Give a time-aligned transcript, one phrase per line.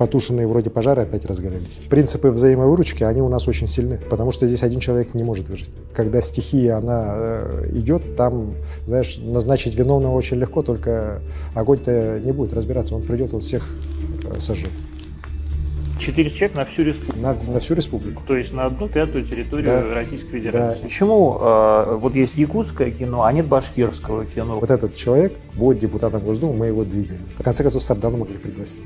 [0.00, 1.78] потушенные вроде пожары опять разгорелись.
[1.90, 5.68] Принципы взаимовыручки, они у нас очень сильны, потому что здесь один человек не может выжить.
[5.92, 8.54] Когда стихия, она э, идет, там,
[8.86, 11.20] знаешь, назначить виновного очень легко, только
[11.54, 13.68] огонь-то не будет разбираться, он придет, он всех
[14.24, 14.70] э, сожжет.
[15.98, 17.20] Четыре человека на всю республику.
[17.20, 18.22] На, на всю республику.
[18.26, 19.94] То есть на одну пятую территорию Да.
[19.94, 20.80] Российской Федерации.
[20.80, 20.82] Да.
[20.82, 24.60] Почему э, вот есть якутское кино, а нет башкирского кино?
[24.60, 27.20] Вот этот человек будет депутатом Госдумы, мы его двигаем.
[27.36, 28.80] В конце концов, Сардана могли пригласить.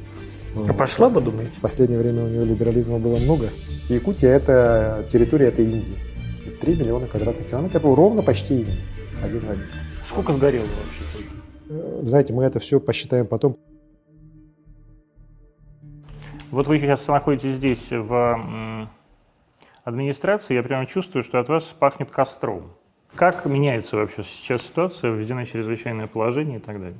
[0.57, 1.51] А пошла бы, думаете?
[1.59, 3.49] В последнее время у него либерализма было много.
[3.89, 5.97] Якутия– это территория этой Индии.
[6.61, 7.83] 3 миллиона квадратных километров.
[7.83, 8.77] Это ровно почти Индия.
[9.23, 9.65] Один в один.
[10.09, 11.29] Сколько сгорело вообще?
[11.71, 13.57] Э, Знаете, мы это все посчитаем потом.
[16.51, 18.89] Вот вы сейчас находитесь здесь в
[19.83, 22.73] администрации, я прямо чувствую, что от вас пахнет костром.
[23.15, 26.99] Как меняется вообще сейчас ситуация, введено чрезвычайное положение и так далее?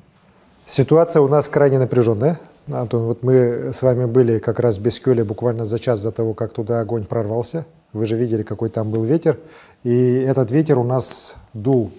[0.67, 2.41] Ситуация у нас крайне напряженная.
[2.73, 6.33] Антон, вот мы с вами были как раз в Бескёле буквально за час до того,
[6.33, 7.67] как туда огонь прорвался.
[7.93, 9.39] Вы же видели, какой там был ветер.
[9.83, 9.93] И
[10.27, 11.91] этот ветер у нас дул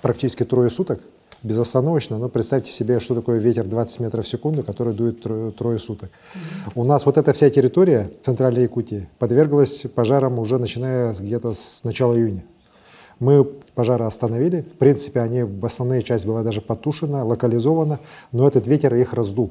[0.00, 1.00] практически трое суток
[1.42, 2.16] безостановочно.
[2.16, 5.22] Но представьте себе, что такое ветер 20 метров в секунду, который дует
[5.56, 6.10] трое суток.
[6.74, 12.14] У нас вот эта вся территория центральной Якутии подверглась пожарам уже начиная где-то с начала
[12.14, 12.42] июня.
[13.20, 14.62] Мы пожары остановили.
[14.74, 18.00] В принципе, они, основная часть была даже потушена, локализована,
[18.32, 19.50] но этот ветер их раздул.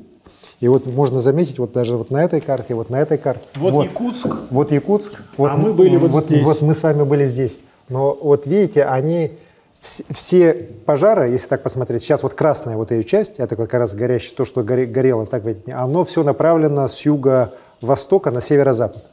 [0.60, 3.44] И вот можно заметить, вот даже вот на этой карте, вот на этой карте.
[3.56, 4.28] Вот Якутск.
[4.50, 5.22] Вот Якутск.
[5.38, 6.44] Вот, А мы были вот здесь.
[6.44, 7.60] Вот мы с вами были здесь.
[7.90, 9.32] Но вот видите, они
[9.82, 10.54] вс- все
[10.86, 14.36] пожары, если так посмотреть, сейчас вот красная вот ее часть, это вот как раз горящее,
[14.36, 19.06] то, что горе- горело, так видите, оно все направлено с юга-востока на северо-запад.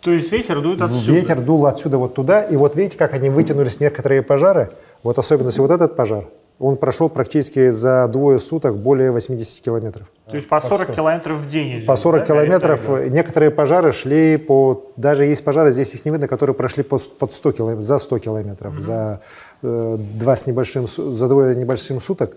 [0.00, 1.12] То есть ветер дует отсюда?
[1.12, 4.70] Ветер дул отсюда вот туда, и вот видите, как они вытянулись некоторые пожары.
[5.02, 6.26] Вот особенность вот этот пожар,
[6.58, 10.06] он прошел практически за двое суток более 80 километров.
[10.30, 10.92] То есть по 40 100.
[10.94, 12.88] километров в день идет, По 40 да, километров.
[12.88, 13.08] огонь?
[13.10, 14.84] Некоторые пожары шли по...
[14.96, 17.98] Даже есть пожары, здесь их не видно, которые прошли по с- под 100 километров, за
[17.98, 19.20] 100 километров, за,
[19.62, 22.36] э, два с небольшим, за двое небольшим суток.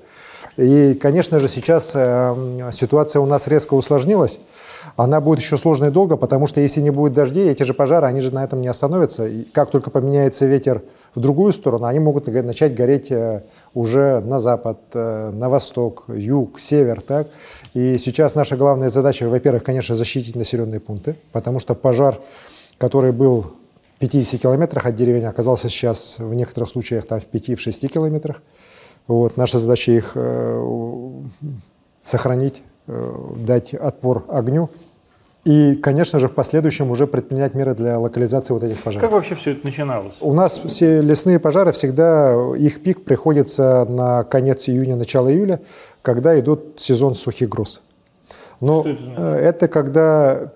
[0.57, 4.40] И, конечно же, сейчас э, ситуация у нас резко усложнилась.
[4.95, 8.21] Она будет еще сложной долго, потому что если не будет дождей, эти же пожары, они
[8.21, 9.25] же на этом не остановятся.
[9.27, 10.83] И как только поменяется ветер
[11.15, 13.43] в другую сторону, они могут начать гореть э,
[13.73, 17.01] уже на запад, э, на восток, юг, север.
[17.01, 17.27] Так?
[17.73, 22.19] И сейчас наша главная задача, во-первых, конечно, защитить населенные пункты, потому что пожар,
[22.77, 23.41] который был
[23.95, 28.41] в 50 километрах от деревень, оказался сейчас в некоторых случаях там в 5-6 километрах.
[29.07, 31.11] Вот, наша задача их э,
[32.03, 34.69] сохранить, дать отпор огню.
[35.45, 39.01] И, конечно же, в последующем уже предпринять меры для локализации вот этих пожаров.
[39.01, 40.13] Как вообще все это начиналось?
[40.21, 45.59] У нас все лесные пожары всегда, их пик приходится на конец июня, начало июля,
[46.01, 47.81] когда идут сезон сухих гроз.
[48.61, 49.19] Но Что это значит?
[49.19, 50.53] э, это когда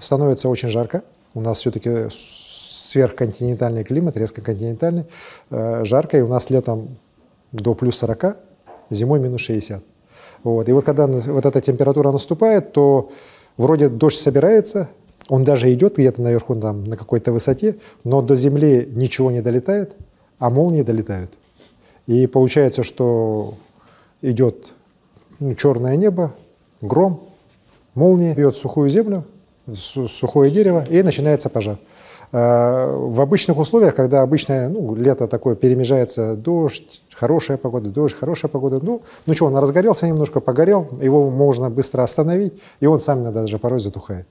[0.00, 1.02] становится очень жарко.
[1.34, 5.06] У нас все-таки сверхконтинентальный климат, резко континентальный,
[5.50, 6.96] э, жарко, и у нас летом
[7.52, 8.36] до плюс 40,
[8.90, 9.82] зимой минус 60.
[10.42, 10.68] Вот.
[10.68, 13.10] И вот когда вот эта температура наступает, то
[13.56, 14.88] вроде дождь собирается,
[15.28, 19.96] он даже идет где-то наверху там, на какой-то высоте, но до земли ничего не долетает,
[20.38, 21.36] а молнии долетают.
[22.06, 23.54] И получается, что
[24.22, 24.74] идет
[25.40, 26.32] ну, черное небо,
[26.80, 27.24] гром,
[27.94, 29.24] молния бьет сухую землю,
[29.72, 31.78] су- сухое дерево, и начинается пожар.
[32.32, 38.50] Э, В обычных условиях, когда обычное ну, лето такое перемежается дождь, хорошая погода, дождь, хорошая
[38.50, 43.22] погода, ну, ну что, он разгорелся немножко, погорел, его можно быстро остановить, и он сам
[43.22, 44.26] иногда даже порой затухает.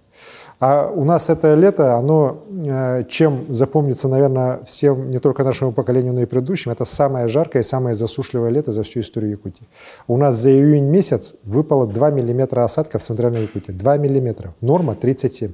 [0.60, 6.14] А у нас это лето, оно э, чем запомнится, наверное, всем, не только нашему поколению,
[6.14, 9.68] но и предыдущим, это самое жаркое и самое засушливое лето за всю историю Якутии.
[10.08, 13.74] У нас за июнь месяц выпало 2 миллиметра осадков в центральной Якутии.
[13.74, 14.54] 2 миллиметра.
[14.62, 15.52] Норма 37.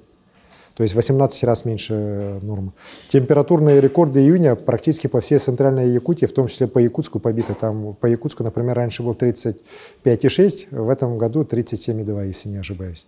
[0.75, 2.71] То есть 18 раз меньше э, нормы.
[3.09, 7.53] Температурные рекорды июня практически по всей центральной Якутии, в том числе по Якутску побиты.
[7.53, 13.07] Там по Якутску, например, раньше был 35,6, в этом году 37,2, если не ошибаюсь.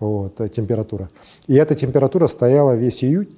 [0.00, 1.08] Вот, э, температура.
[1.46, 3.28] И эта температура стояла весь июнь,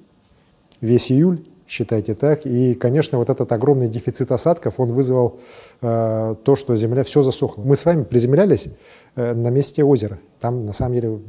[0.81, 2.45] весь июль, считайте так.
[2.45, 5.39] И, конечно, вот этот огромный дефицит осадков, он вызвал
[5.81, 7.61] э, то, что земля все засохла.
[7.63, 8.69] Мы с вами приземлялись
[9.15, 10.19] э, на месте озера.
[10.39, 11.19] Там, на самом деле,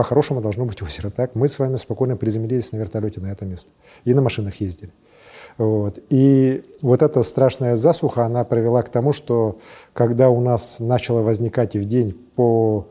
[0.00, 1.10] по-хорошему должно быть озеро.
[1.10, 1.34] Так?
[1.34, 3.70] Мы с вами спокойно приземлились на вертолете на это место.
[4.04, 4.92] И на машинах ездили.
[5.58, 5.98] Вот.
[6.08, 9.58] И вот эта страшная засуха, она привела к тому, что
[9.92, 12.86] когда у нас начало возникать в день по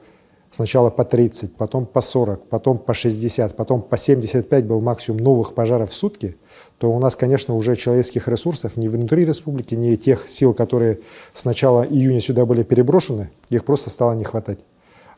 [0.52, 5.54] Сначала по 30, потом по 40, потом по 60, потом по 75 был максимум новых
[5.54, 6.38] пожаров в сутки,
[6.80, 11.02] то у нас, конечно, уже человеческих ресурсов ни внутри республики, ни тех сил, которые
[11.34, 14.66] с начала июня сюда были переброшены, их просто стало не хватать.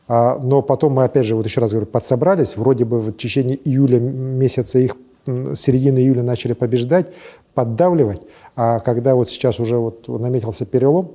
[0.08, 3.56] А, но потом мы, опять же, вот еще раз говорю, подсобрались, вроде бы в течение
[3.56, 4.96] июля месяца их
[5.26, 7.12] середины июля начали побеждать,
[7.54, 8.22] поддавливать,
[8.56, 11.12] а когда вот сейчас уже вот наметился перелом,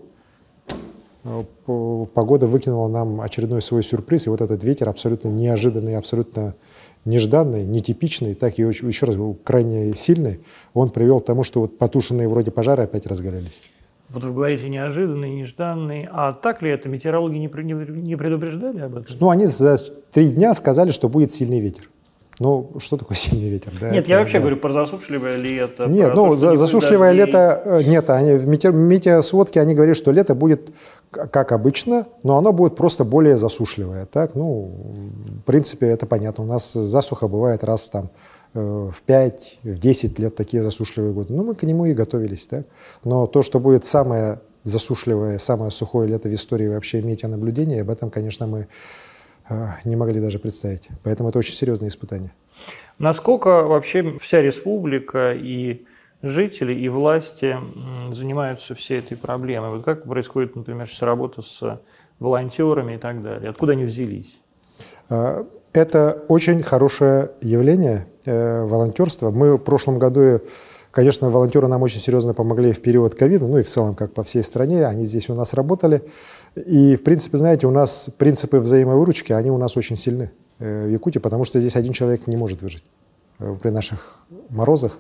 [1.26, 6.56] э, погода выкинула нам очередной свой сюрприз, и вот этот ветер абсолютно неожиданный, абсолютно
[7.04, 10.40] нежданный, нетипичный, так и еще раз говорю, крайне сильный,
[10.74, 13.62] он привел к тому, что вот потушенные вроде пожары опять разгорелись.
[14.10, 16.08] Вот вы говорите неожиданный, нежданный.
[16.12, 16.88] А так ли это?
[16.88, 19.16] Метеорологи не, не предупреждали об этом?
[19.20, 19.76] Ну, они за
[20.12, 21.90] три дня сказали, что будет сильный ветер.
[22.40, 23.74] Ну, что такое сильный ветер?
[23.80, 24.40] Да, нет, это, я вообще да.
[24.42, 25.88] говорю про засушливое лето.
[25.88, 27.26] Нет, ну, то, за, засушливое дождей.
[27.26, 30.72] лето, э, нет, они, в метеор, метеосводке они говорят, что лето будет
[31.10, 34.06] как обычно, но оно будет просто более засушливое.
[34.06, 34.72] Так, ну,
[35.42, 36.44] в принципе, это понятно.
[36.44, 38.10] У нас засуха бывает раз там
[38.54, 41.34] в 5, в 10 лет такие засушливые годы.
[41.34, 42.66] Ну, мы к нему и готовились, так.
[43.04, 48.10] Но то, что будет самое засушливое, самое сухое лето в истории вообще метеонаблюдения, об этом,
[48.10, 48.68] конечно, мы
[49.50, 50.90] а, не могли даже представить.
[51.04, 52.32] Поэтому это очень серьезное испытание.
[53.00, 55.86] Насколько вообще вся республика и
[56.22, 57.58] жители, и власти
[58.12, 59.70] занимаются всей этой проблемой?
[59.70, 61.82] Вот как происходит, например, сейчас работа с
[62.20, 63.50] волонтерами и так далее?
[63.50, 64.38] Откуда они взялись?
[65.78, 69.30] Это очень хорошее явление, э, волонтерство.
[69.30, 70.42] Мы в прошлом году
[70.90, 74.24] Конечно, волонтеры нам очень серьезно помогли в период ковида, ну и в целом, как по
[74.24, 76.02] всей стране, они здесь у нас работали.
[76.56, 80.90] И, в принципе, знаете, у нас принципы взаимовыручки, они у нас очень сильны э, в
[80.90, 82.84] Якутии, потому что здесь один человек не может выжить
[83.38, 84.18] э, при наших
[84.50, 84.98] морозах,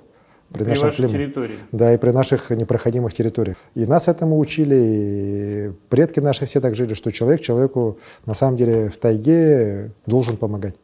[0.51, 1.17] при, при нашем климате.
[1.17, 1.55] территории.
[1.71, 3.57] Да, и при наших непроходимых территориях.
[3.75, 8.57] И нас этому учили, и предки наши все так жили, что человек человеку на самом
[8.57, 10.75] деле в тайге должен помогать.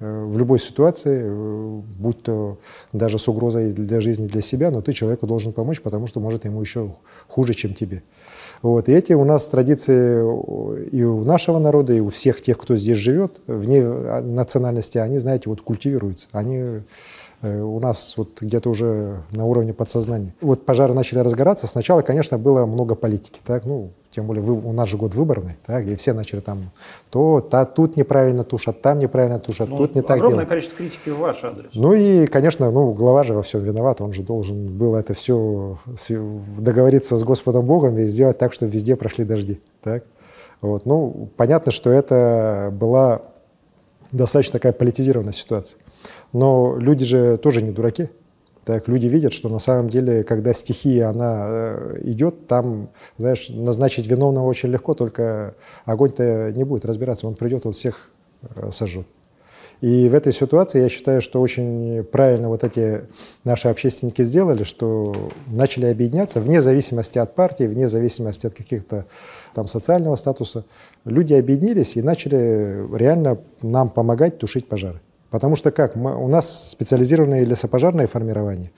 [0.00, 2.58] Э, в любой ситуации, э, будь то
[2.92, 6.44] даже с угрозой для жизни, для себя, но ты человеку должен помочь, потому что может
[6.44, 6.94] ему еще
[7.28, 8.02] хуже, чем тебе.
[8.62, 8.88] Вот.
[8.88, 10.20] И эти у нас традиции
[10.90, 15.18] и у нашего народа, и у всех тех, кто здесь живет, вне а, национальности, они,
[15.18, 16.28] знаете, вот культивируются.
[16.32, 16.80] Они Э,
[17.44, 20.34] у нас вот где-то уже на уровне подсознания.
[20.40, 21.66] Вот пожары начали разгораться.
[21.66, 25.56] Сначала, конечно, было много политики, так, ну, тем более вы, у нас же год выборный,
[25.66, 26.70] так, и все начали там
[27.10, 31.10] то, та, тут неправильно тушат, там неправильно тушат, ну, тут не так Огромное количество критики
[31.10, 31.70] в ваш адрес.
[31.74, 35.76] Ну и, конечно, ну, глава же во всем виноват, он же должен был это все
[36.58, 40.04] договориться с Господом Богом и сделать так, чтобы везде прошли дожди, так.
[40.60, 40.86] Вот.
[40.86, 43.22] Ну, понятно, что это была
[44.12, 45.78] достаточно такая политизированная ситуация.
[46.34, 48.10] Но люди же тоже не дураки.
[48.64, 54.06] Так, люди видят, что на самом деле, когда стихия, она э, идет, там, знаешь, назначить
[54.06, 55.54] виновного очень легко, только
[55.84, 58.10] огонь-то не будет разбираться, он придет, он всех
[58.42, 59.06] э, сожжет.
[59.80, 63.02] И в этой ситуации я считаю, что очень правильно вот эти
[63.44, 65.12] наши общественники сделали, что
[65.46, 69.04] начали объединяться вне зависимости от партии, вне зависимости от каких-то
[69.54, 70.64] там социального статуса.
[71.04, 75.00] Люди объединились и начали реально нам помогать тушить пожары.
[75.34, 75.96] Потому что как?
[75.96, 78.70] Мы, у нас специализированные лесопожарные формирования,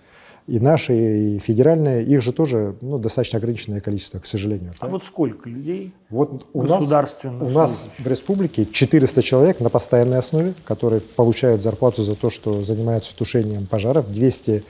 [0.47, 4.73] и наши, и федеральные, их же тоже ну, достаточно ограниченное количество, к сожалению.
[4.79, 4.93] А да?
[4.93, 6.91] вот сколько людей вот у нас,
[7.25, 12.63] у нас в республике 400 человек на постоянной основе, которые получают зарплату за то, что
[12.63, 14.65] занимаются тушением пожаров, 200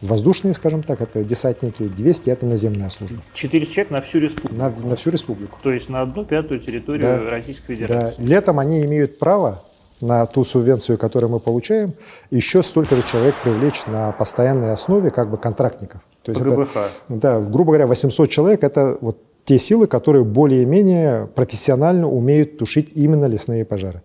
[0.00, 3.20] воздушные, скажем так, это десантники, 200 это наземная служба.
[3.34, 4.54] 400 человек на всю республику?
[4.54, 5.58] На, на всю республику.
[5.60, 7.30] То есть на одну пятую территорию да.
[7.30, 8.14] Российской Федерации?
[8.16, 8.22] Да.
[8.22, 9.60] Летом они имеют право
[10.02, 11.94] на ту субвенцию, которую мы получаем,
[12.30, 16.02] еще столько же человек привлечь на постоянной основе как бы контрактников.
[16.22, 16.68] То есть ГБХ.
[16.76, 22.90] Это, да, грубо говоря, 800 человек– это вот те силы, которые более-менее профессионально умеют тушить
[22.94, 24.02] именно лесные пожары.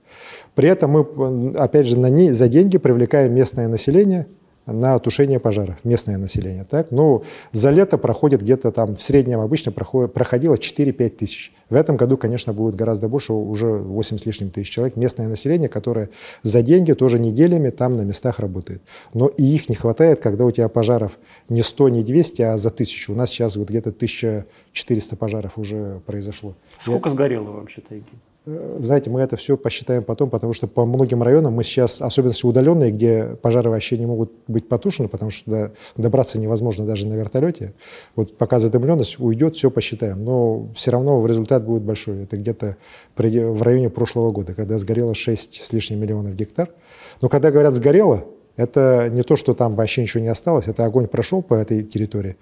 [0.55, 4.27] При этом мы, опять же, на ней, за деньги привлекаем местное население–
[4.67, 6.65] на тушение пожаров, местное население.
[6.69, 6.91] Так?
[6.91, 11.53] Ну, за лето проходит где-то там, в среднем обычно проходит, проходило 4-5 тысяч.
[11.69, 14.95] В этом году, конечно, будет гораздо больше, уже 8 с лишним тысяч человек.
[14.95, 16.09] Местное население, которое
[16.43, 18.81] за деньги тоже неделями там на местах работает.
[19.13, 21.17] Но и их не хватает, когда у тебя пожаров
[21.49, 23.13] не 100, не 200, а за тысячу.
[23.13, 26.55] У нас сейчас вот где-то 1400 пожаров уже произошло.
[26.81, 27.15] Сколько Я...
[27.15, 28.05] сгорело вообще тайги?
[28.05, 28.26] Э,
[28.79, 32.91] знаете, мы это все посчитаем потом, потому что по многим районам мы сейчас, особенно удаленные,
[32.91, 37.73] где пожары вообще не могут быть потушены, потому что добраться невозможно даже на вертолете.
[38.15, 40.23] Вот пока задымленность уйдет, все посчитаем.
[40.23, 42.23] Но все равно результат будет большой.
[42.23, 42.77] Это где-то
[43.17, 46.69] в районе прошлого года, когда сгорело 6 с лишним миллионов гектар.
[47.21, 48.23] Но когда говорят «сгорело»,
[48.55, 52.37] это не то, что там вообще ничего не осталось, это огонь прошел по этой территории.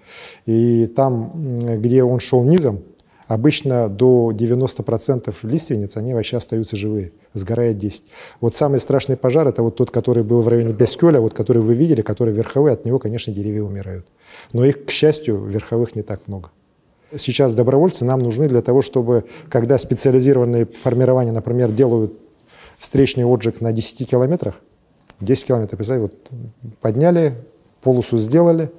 [0.46, 2.82] И там, где он шел низом,
[3.26, 8.04] Обычно до 90% лиственниц, они вообще остаются живые, сгорает 10.
[8.40, 11.74] Вот самый страшный пожар, это вот тот, который был в районе Бескёля, вот который вы
[11.74, 14.06] видели, который верховые, от него, конечно, деревья умирают.
[14.52, 16.50] Но их, к счастью, верховых не так много.
[17.16, 22.12] сейчас добровольцы нам нужны для того, чтобы, когда специализированные формирования, например, делают
[22.78, 24.54] встречный отжиг на 10 километрах,
[25.20, 26.30] 10 километров, представьте, вот
[26.80, 27.34] подняли,
[27.80, 28.70] полосу сделали,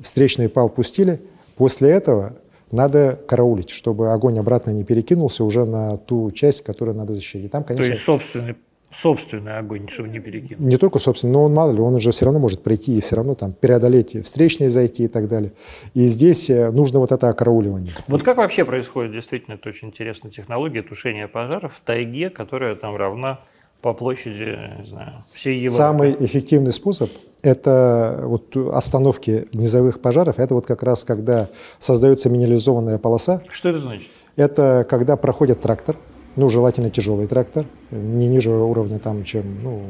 [0.00, 1.20] встречный пал пустили,
[1.56, 2.36] после этого
[2.72, 7.50] надо караулить, чтобы огонь обратно не перекинулся уже на ту часть, которую надо защитить.
[7.50, 8.56] Там, конечно, То есть собственный
[8.90, 10.60] собственный огонь, чтобы не перекинуть.
[10.60, 13.16] Не только собственный, но он мало ли, он уже все равно может прийти и все
[13.16, 15.52] равно там преодолеть встречные зайти и так далее.
[15.94, 17.92] И здесь э, нужно вот это окарауливание.
[18.06, 22.96] Вот как вообще происходит действительно, это очень интересная технология тушения пожаров в тайге, которая там
[22.96, 23.40] равна
[23.80, 25.76] по площади, не знаю, всей Европы.
[25.76, 27.10] Самый эффективный способ–
[27.42, 30.38] это вот остановки низовых пожаров.
[30.38, 33.42] Это вот как раз когда создается минерализованная полоса.
[33.50, 34.08] Что это значит?
[34.36, 35.96] Это когда проходит трактор,
[36.36, 39.82] ну, желательно тяжелый трактор, не ниже уровня, там, чем ну,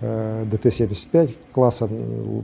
[0.00, 1.88] э, ДТ-75 класса,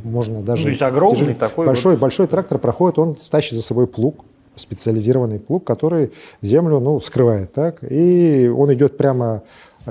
[0.05, 0.63] можно даже...
[0.63, 1.67] То есть огромный тяжелый, такой...
[1.67, 2.01] Большой, вот...
[2.01, 7.53] большой трактор проходит, он тащит за собой плуг, специализированный плуг, который землю ну, вскрывает.
[7.53, 7.79] Так?
[7.89, 9.43] И он идет прямо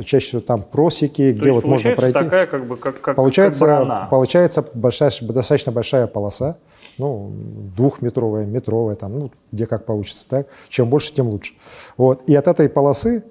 [0.03, 2.19] чаще всего там просеки, То где вот можно пройти.
[2.19, 6.57] такая как бы как, как, получается, как получается большая, достаточно большая полоса,
[6.97, 7.31] ну,
[7.75, 10.47] двухметровая, метровая, там, ну, где как получится, так?
[10.69, 11.53] Чем больше, тем лучше.
[11.97, 12.23] Вот.
[12.27, 13.23] И от этой полосы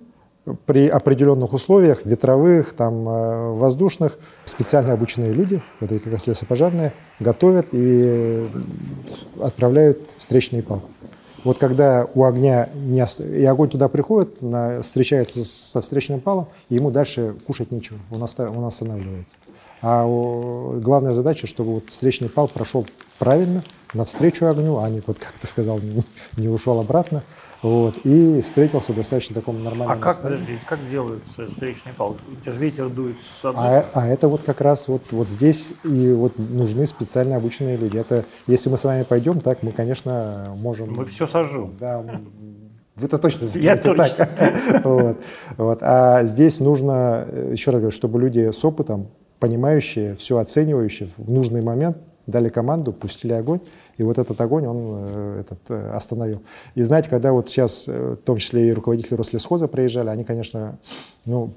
[0.67, 7.69] при определенных условиях, ветровых, там, э, воздушных, специально обученные люди, это как раз лесопожарные, готовят
[7.73, 8.47] и
[9.41, 10.83] отправляют встречный пал.
[11.45, 13.21] Вот когда у огня не ост...
[13.21, 14.83] и огонь туда приходит, на...
[14.83, 18.51] встречается со встречным палом, и ему дальше кушать нечего, он, оста...
[18.51, 19.37] он останавливается.
[19.83, 20.07] А
[20.81, 22.87] главная задача, чтобы вот встречный пал прошел
[23.19, 26.03] правильно, навстречу огню, а не, вот как ты сказал, не,
[26.39, 27.23] не ушел обратно.
[27.65, 32.15] Вот, и встретился в достаточно таком нормальном А как, подождите, как делается встречный пал?
[32.31, 35.73] У тебя ветер дует с одной а, а это вот как раз вот, вот здесь
[35.83, 37.97] и вот нужны специально обученные люди.
[37.97, 40.93] Это, если мы с вами пойдем, так мы, конечно, можем...
[40.93, 41.75] Мы все сожжем.
[41.81, 42.05] Да,
[42.97, 44.09] вы это точно Я точно.
[44.11, 44.85] так.
[44.85, 45.17] вот,
[45.57, 45.79] вот.
[45.81, 49.09] А здесь нужно, еще раз говорю, чтобы люди с опытом,
[49.41, 53.61] понимающие, все оценивающие, в нужный момент дали команду, пустили огонь,
[53.97, 54.77] и вот этот огонь он
[55.09, 56.43] э, этот, э, остановил.
[56.75, 60.79] И знаете, когда вот сейчас, э, в том числе и руководители Рослесхоза приезжали, они, конечно,
[61.27, 61.51] ну,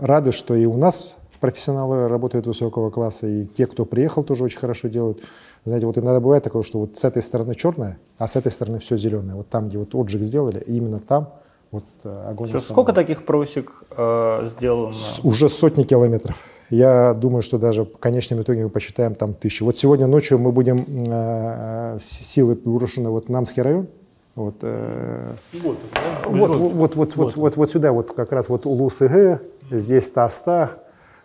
[0.00, 4.58] рады, что и у нас профессионалы работают высокого класса, и те, кто приехал, тоже очень
[4.58, 5.22] хорошо делают.
[5.64, 8.78] Знаете, вот иногда бывает такое, что вот с этой стороны черное, а с этой стороны
[8.78, 9.36] все зеленое.
[9.36, 11.34] Вот там, где вот отжиг сделали, именно там
[11.70, 12.48] вот э, огонь.
[12.48, 14.92] Все, сколько таких просек э, сделано?
[14.92, 16.36] С, уже сотни километров.
[16.70, 19.64] Я думаю, что даже в конечном итоге мы посчитаем там тысячу.
[19.64, 23.86] Вот сегодня ночью мы будем э, э силы брошены вот Намский район.
[24.34, 25.78] Вот, э, вот,
[26.26, 30.76] вот, вот, вот, вот, вот, вот, сюда, вот как раз вот Улус-Игэ, здесь Тастах,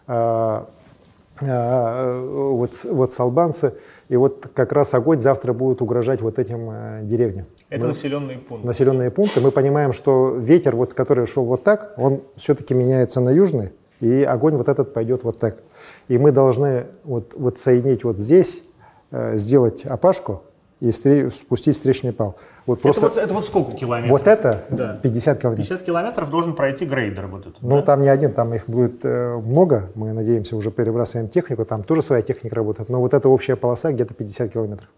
[0.08, 0.64] э,
[1.42, 3.74] э, вот, вот салбанцы.
[4.08, 7.48] И вот как раз огонь завтра будет угрожать вот этим деревням.
[7.72, 8.68] Это мы, населенные пункты.
[8.68, 9.40] Населенные пункты.
[9.42, 14.24] Мы понимаем, что ветер, вот, который шел вот так, он все-таки меняется на южный и
[14.24, 15.58] огонь вот этот пойдет вот так.
[16.10, 18.64] И мы должны вот, вот соединить вот здесь,
[19.12, 20.44] э, сделать опашку
[20.82, 22.36] и встр- спустить встречный пал.
[22.66, 23.02] Вот это, просто...
[23.02, 24.12] вот, это вот сколько километров?
[24.12, 25.00] Вот это да.
[25.02, 25.68] 50 километров.
[25.68, 27.82] 50 километров должен пройти грейдер вот этот, Ну, да?
[27.84, 29.92] там не один, там их будет э, много.
[29.96, 32.90] Мы надеемся, уже перебрасываем технику, там тоже своя техника работает.
[32.90, 34.90] Но вот эта общая полоса где-то 50 километров.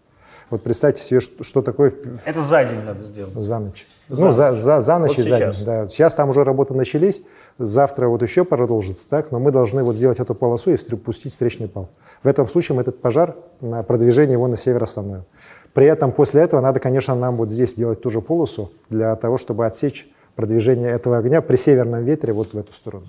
[0.54, 1.92] Вот представьте себе, что, что такое...
[2.24, 3.34] Это за день надо сделать?
[3.34, 3.88] За ночь.
[4.08, 4.34] За ну, ночь.
[4.36, 5.64] За, за, за ночь вот и за день.
[5.64, 5.88] Да.
[5.88, 7.22] Сейчас там уже работы начались,
[7.58, 11.66] завтра вот еще продолжится, так, но мы должны вот сделать эту полосу и пустить встречный
[11.66, 11.88] пал.
[12.22, 15.24] В этом случае этот пожар, на продвижение его на север остановим.
[15.72, 19.38] При этом после этого надо, конечно, нам вот здесь делать ту же полосу для того,
[19.38, 23.06] чтобы отсечь продвижение этого огня при северном ветре вот в эту сторону.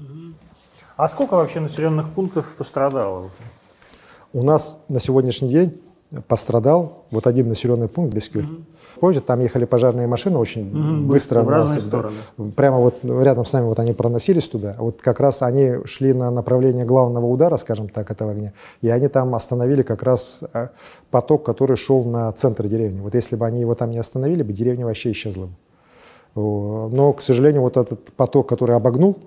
[0.98, 3.34] А сколько вообще населенных пунктов пострадало уже?
[4.34, 5.80] У нас на сегодняшний день
[6.28, 8.46] пострадал вот один населенный пункт Бескюль.
[8.46, 8.64] Угу.
[9.00, 11.42] Помните, там ехали пожарные машины очень угу, быстро.
[11.42, 12.10] В нас, да,
[12.56, 14.76] прямо вот рядом с нами вот они проносились туда.
[14.80, 18.54] Вот как раз они шли на направление главного удара, скажем так, этого огня.
[18.82, 20.70] И они там остановили как раз э,
[21.12, 23.02] поток, который шел на центр деревни.
[23.02, 25.54] Вот если бы они его там не остановили бы, деревня вообще исчезла бы.
[26.36, 29.18] Но, к сожалению, вот этот поток, который обогнул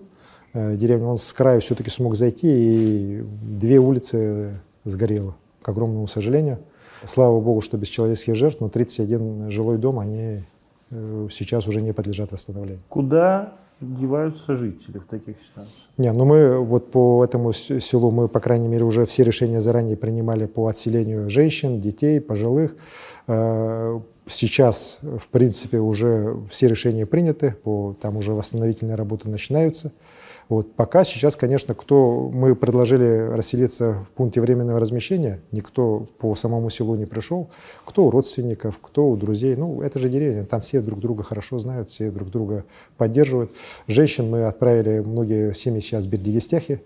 [0.53, 6.59] э, деревню, он с краю все-таки смог зайти, и две улицы сгорело, к огромному сожалению.
[7.05, 10.43] Слава богу, что без человеческих жертв, но 31 жилой дом, они
[10.91, 12.83] э, сейчас уже не подлежат восстановлению.
[12.89, 15.91] Куда деваются жители в таких ситуациях?
[15.97, 19.97] Не, ну мы вот по этому селу, мы, по крайней мере, уже все решения заранее
[19.97, 22.77] принимали по отселению женщин, детей, пожилых.
[23.27, 29.93] Э, сейчас, в принципе, уже все решения приняты, по, там уже восстановительные работы начинаются.
[30.49, 36.71] Вот пока сейчас, конечно, кто мы предложили расселиться в пункте временного размещения, никто по самому
[36.71, 37.51] селу не пришел,
[37.85, 39.57] кто у родственников, кто у друзей.
[39.57, 42.65] Ну, это же деревня, там все друг друга хорошо знают, все друг друга
[42.97, 43.53] поддерживают.
[43.87, 46.81] Женщин мы отправили, многие семьи сейчас в Бердигестяхе,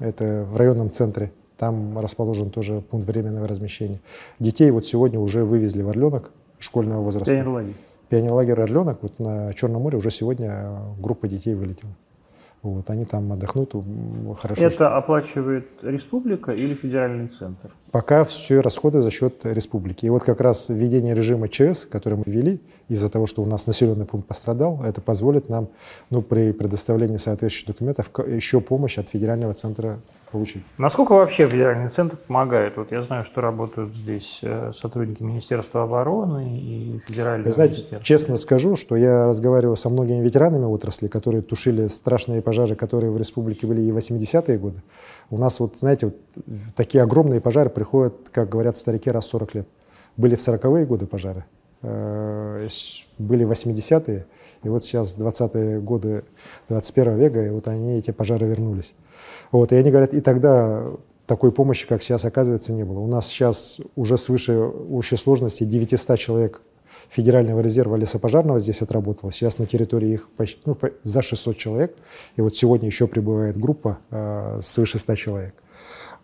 [0.00, 4.00] это в районном центре, там расположен тоже пункт временного размещения.
[4.40, 7.30] Детей вот сегодня уже вывезли в Орленок школьного возраста.
[7.30, 7.74] Пионерлагерь.
[8.08, 11.92] Пионерлагерь Орленок, вот на Черном море уже сегодня группа детей вылетела.
[12.64, 13.74] Вот, они там отдохнут,
[14.40, 14.62] хорошо.
[14.62, 14.96] Это что...
[14.96, 17.70] оплачивает республика или федеральный центр?
[17.92, 20.06] Пока все расходы за счет республики.
[20.06, 23.66] И вот как раз введение режима ЧС, который мы ввели, из-за того, что у нас
[23.66, 25.68] населенный пункт пострадал, это позволит нам
[26.08, 30.00] ну, при предоставлении соответствующих документов еще помощь от федерального центра
[30.34, 30.64] получить.
[30.78, 32.76] Насколько вообще федеральный центр помогает?
[32.76, 38.74] Вот я знаю, что работают здесь э, сотрудники Министерства обороны и федерального Знаете, честно скажу,
[38.74, 43.82] что я разговаривал со многими ветеранами отрасли, которые тушили страшные пожары, которые в республике были
[43.82, 44.82] и в 80-е годы.
[45.30, 46.16] У нас, вот, знаете, вот
[46.74, 49.68] такие огромные пожары приходят, как говорят старики, раз в 40 лет.
[50.16, 51.44] Были в 40-е годы пожары,
[51.82, 52.68] э,
[53.18, 54.26] были 80-е,
[54.64, 56.24] и вот сейчас 20-е годы
[56.68, 58.94] 21 века, и вот они, эти пожары вернулись.
[59.54, 60.84] Вот, и они говорят, и тогда
[61.26, 62.98] такой помощи, как сейчас, оказывается, не было.
[62.98, 66.62] У нас сейчас уже свыше общей сложности 900 человек
[67.08, 69.30] Федерального резерва лесопожарного здесь отработало.
[69.30, 71.96] Сейчас на территории их почти, ну, за 600 человек.
[72.34, 75.54] И вот сегодня еще прибывает группа э, свыше 100 человек.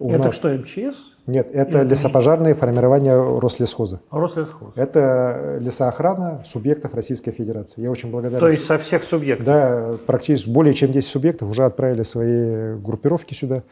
[0.01, 0.35] У это нас...
[0.35, 0.97] что, МЧС?
[1.31, 4.01] Нет, это Или лесопожарные формирования Рослесхоза.
[4.11, 4.73] Рослесхоз.
[4.77, 7.83] Это лесоохрана субъектов Российской Федерации.
[7.83, 8.41] Я очень благодарен.
[8.41, 9.47] То есть со всех субъектов?
[9.47, 13.63] Да, практически более чем 10 субъектов уже отправили свои группировки сюда.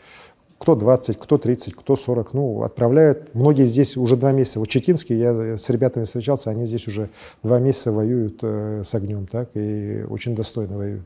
[0.59, 3.33] Кто 20, кто 30, кто 40, ну, отправляют.
[3.33, 4.59] Многие здесь уже два месяца.
[4.59, 7.11] Вот Четинский, я с ребятами встречался, они здесь уже
[7.45, 11.05] два месяца воюют э, с огнем, так, и очень достойно воюют.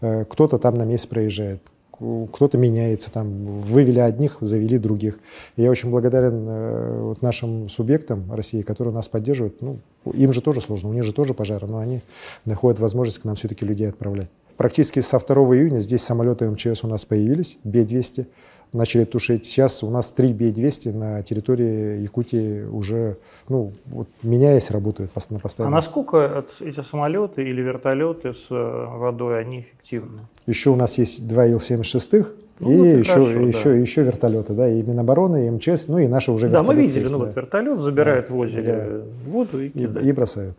[0.00, 5.18] Э, кто-то там на месяц проезжает кто-то меняется, там, вывели одних, завели других.
[5.56, 9.60] Я очень благодарен э, вот нашим субъектам России, которые нас поддерживают.
[9.60, 9.78] Ну,
[10.12, 12.00] им же тоже сложно, у них же тоже пожары, но они
[12.44, 14.30] находят возможность к нам все-таки людей отправлять.
[14.56, 18.26] Практически со 2 июня здесь самолеты МЧС у нас появились, Б-200
[18.72, 19.44] начали тушить.
[19.46, 23.18] Сейчас у нас три Би-200 на территории Якутии уже,
[23.48, 25.76] ну, вот, меняясь, работают на постоянно.
[25.76, 30.22] А насколько эти самолеты или вертолеты с э, водой, они эффективны?
[30.46, 32.26] Еще у нас есть два Ил-76,
[32.60, 33.74] ну, и вот еще, хорошо, еще, да.
[33.74, 36.66] еще вертолеты, да, и Минобороны, и МЧС, ну и наши уже вертолеты.
[36.68, 37.24] Да, мы видели, есть, ну да.
[37.26, 39.30] вот вертолет забирает да, в озере да.
[39.30, 40.04] воду и кидает.
[40.04, 40.56] И, и бросают.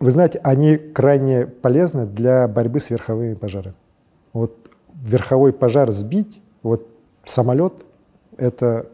[0.00, 3.74] Вы знаете, они крайне полезны для борьбы с верховыми пожарами.
[4.32, 4.54] Вот
[4.94, 6.86] верховой пожар сбить, вот
[7.28, 7.84] самолет—
[8.36, 8.86] это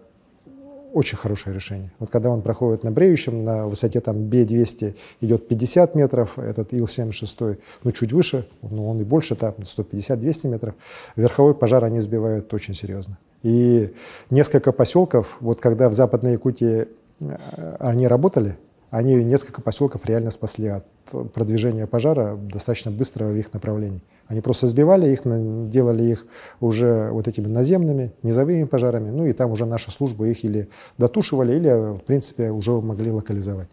[0.95, 1.91] очень хорошее решение.
[1.99, 7.59] Вот когда он проходит на бреющем, на высоте там B200 идет 50 метров, этот Ил-76,
[7.83, 10.75] ну, чуть выше, ну, он и больше, там 150-200 метров,
[11.17, 13.19] верховой пожар они сбивают очень серьезно.
[13.43, 13.93] И
[14.31, 16.87] несколько поселков, вот когда в Западной Якутии
[17.21, 18.57] э, они работали,
[18.95, 20.85] они несколько поселков реально спасли от
[21.33, 24.01] продвижения пожара достаточно быстрого в их направлении.
[24.29, 25.23] Они просто сбивали их,
[25.69, 26.27] делали их
[26.61, 31.57] уже вот этими наземными, низовыми пожарами, ну и там уже наши службы их или дотушивали,
[31.57, 33.69] или, в принципе, уже могли локализовать.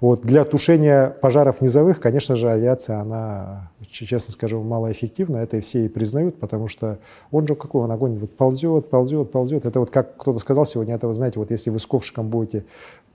[0.00, 5.38] Вот для тушения пожаров низовых, конечно же, авиация, она, честно скажу, малоэффективна.
[5.38, 6.98] Это все и признают, потому что
[7.30, 9.64] он же какой он огонь вот ползет, ползет, ползет.
[9.64, 12.64] Это вот как кто-то сказал сегодня, это вы знаете, вот если вы с ковшиком будете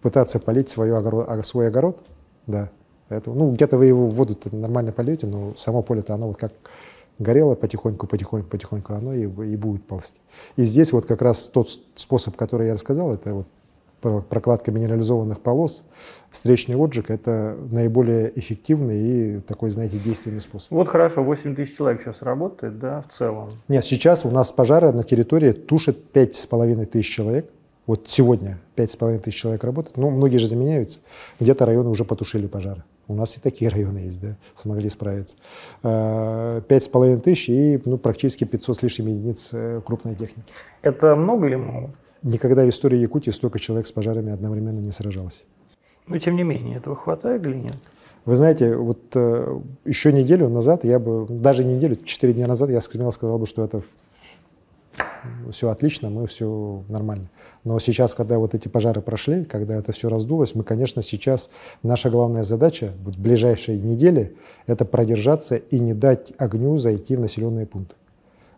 [0.01, 2.03] пытаться полить свой огород, а, свой огород
[2.47, 2.69] да,
[3.09, 6.53] это, ну, где-то вы его в воду нормально польете, но само поле-то оно вот как
[7.19, 10.21] горело потихоньку, потихоньку, потихоньку, оно и, и будет ползти.
[10.55, 13.47] И здесь вот как раз тот способ, который я рассказал, это вот
[14.29, 15.83] прокладка минерализованных полос,
[16.31, 20.71] встречный отжиг– это наиболее эффективный и такой, знаете, действенный способ.
[20.71, 23.49] Вот хорошо, 8 тысяч человек сейчас работает, да, в целом?
[23.67, 27.51] Нет, сейчас у нас пожары на территории тушат 5,5 тысяч человек–
[27.91, 31.01] вот сегодня 5,5 тысяч человек работает, ну, многие же заменяются.
[31.41, 32.85] Где-то районы уже потушили пожары.
[33.09, 35.35] У нас и такие районы есть, да, смогли справиться.
[35.83, 40.47] 5,5 тысяч и ну, практически 500 с лишним единиц э, крупной техники.
[40.81, 41.91] Это много или мало?
[42.23, 45.43] Никогда в истории Якутии столько человек с пожарами одновременно не сражалось.
[46.07, 47.75] Но тем не менее, этого хватает или нет?
[48.23, 52.79] Вы знаете, вот э, еще неделю назад я бы, даже неделю, четыре дня назад я
[52.79, 53.81] смело сказал бы, что это
[55.51, 57.29] все отлично, мы все нормально.
[57.63, 61.49] Но сейчас, когда вот эти пожары прошли, когда это все раздулось, мы, конечно, сейчас
[61.83, 64.35] наша главная задача в ближайшие недели
[64.67, 67.95] это продержаться и не дать огню зайти в населенные пункты.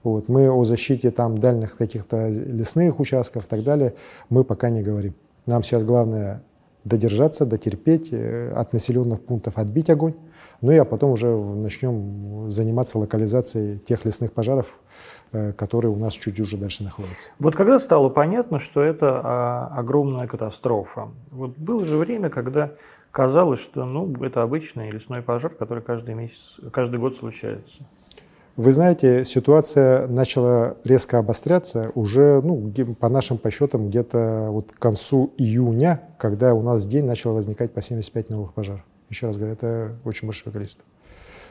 [0.03, 0.27] Вот.
[0.27, 3.93] Мы о защите там дальних каких-то лесных участков и так далее
[4.29, 5.15] мы пока не говорим.
[5.45, 6.43] Нам сейчас главное
[6.83, 10.15] додержаться, дотерпеть, э, от населенных пунктов отбить огонь,
[10.61, 14.79] ну и а потом уже начнем заниматься локализацией тех лесных пожаров,
[15.57, 17.29] которые у нас чуть уже дальше находятся.
[17.39, 21.09] Вот когда стало понятно, что это а, огромная катастрофа?
[21.31, 22.71] Вот было же время, когда
[23.11, 27.83] казалось, что ну, это обычный лесной пожар, который каждый месяц, каждый год случается.
[28.55, 35.33] Вы знаете, ситуация начала резко обостряться уже, ну, по нашим подсчетам, где-то вот к концу
[35.39, 38.83] июня, когда у нас в день начало возникать по 75 новых пожаров.
[39.09, 40.85] Еще раз говорю, это очень большое количество.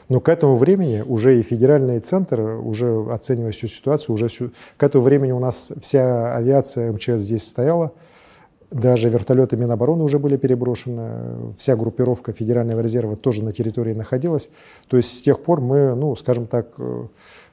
[0.09, 4.83] Но к этому времени уже и федеральный центр, уже оценивая всю ситуацию, уже всю, к
[4.83, 7.93] этому времени у нас вся авиация МЧС здесь стояла,
[8.73, 14.49] даже вертолеты Минобороны уже были переброшены, вся группировка Федерального резерва тоже на территории находилась.
[14.87, 17.05] То есть с тех пор мы, ну, скажем так, э,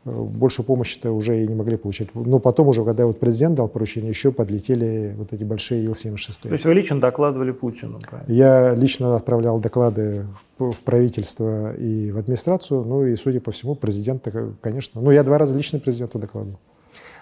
[0.04, 2.14] больше помощи-то уже и не могли получать.
[2.14, 6.48] Но потом уже, когда вот президент дал поручение, еще подлетели вот эти большие Ил-76.
[6.48, 7.98] То есть вы лично докладывали Путину?
[8.08, 8.32] Правильно?
[8.32, 10.26] Я лично отправлял доклады
[10.58, 14.26] в, в правительство и в администрацию, ну и, судя по всему, президент,
[14.60, 16.58] конечно, ну я два раза лично президенту докладывал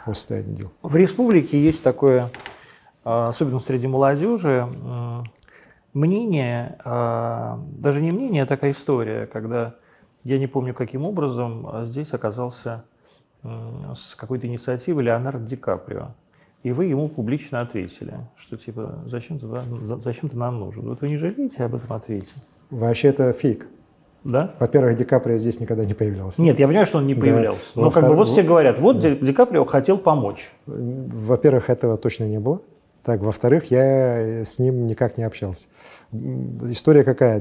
[0.07, 0.71] о состоянии дел.
[0.83, 2.31] В республике есть такое
[3.05, 4.69] а, особенно среди молодежи,
[5.95, 9.75] мнение, а, даже не мнение, а такая история, когда
[10.29, 12.85] я не помню, каким образом а здесь оказался
[13.43, 16.09] с какой-то инициативой Леонардо Ди Каприо.
[16.65, 19.47] И вы ему публично ответили, что типа, зачем ты,
[20.03, 20.89] зачем ты нам нужен?
[20.89, 22.33] Вот вы не жалеете об этом ответе?
[22.71, 23.69] Вообще это фейк.
[24.25, 24.55] Да?
[24.59, 26.43] Во-первых, Ди Каприо здесь никогда не появлялся.
[26.43, 27.61] Нет, я понимаю, что он не появлялся.
[27.75, 27.83] Да.
[27.83, 29.15] Но как бы вот все говорят, вот да.
[29.15, 30.53] Ди Каприо хотел помочь.
[30.67, 32.61] Во-первых, этого точно не было.
[33.09, 35.69] Так, во-вторых, я э, с ним никак не общался.
[36.13, 37.39] История какая?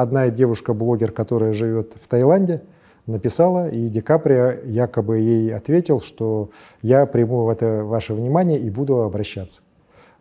[0.00, 2.62] Одна девушка-блогер, которая живет в Таиланде,
[3.04, 6.48] написала, и Ди Каприо якобы ей ответил, что
[6.80, 9.60] я приму это ваше внимание и буду обращаться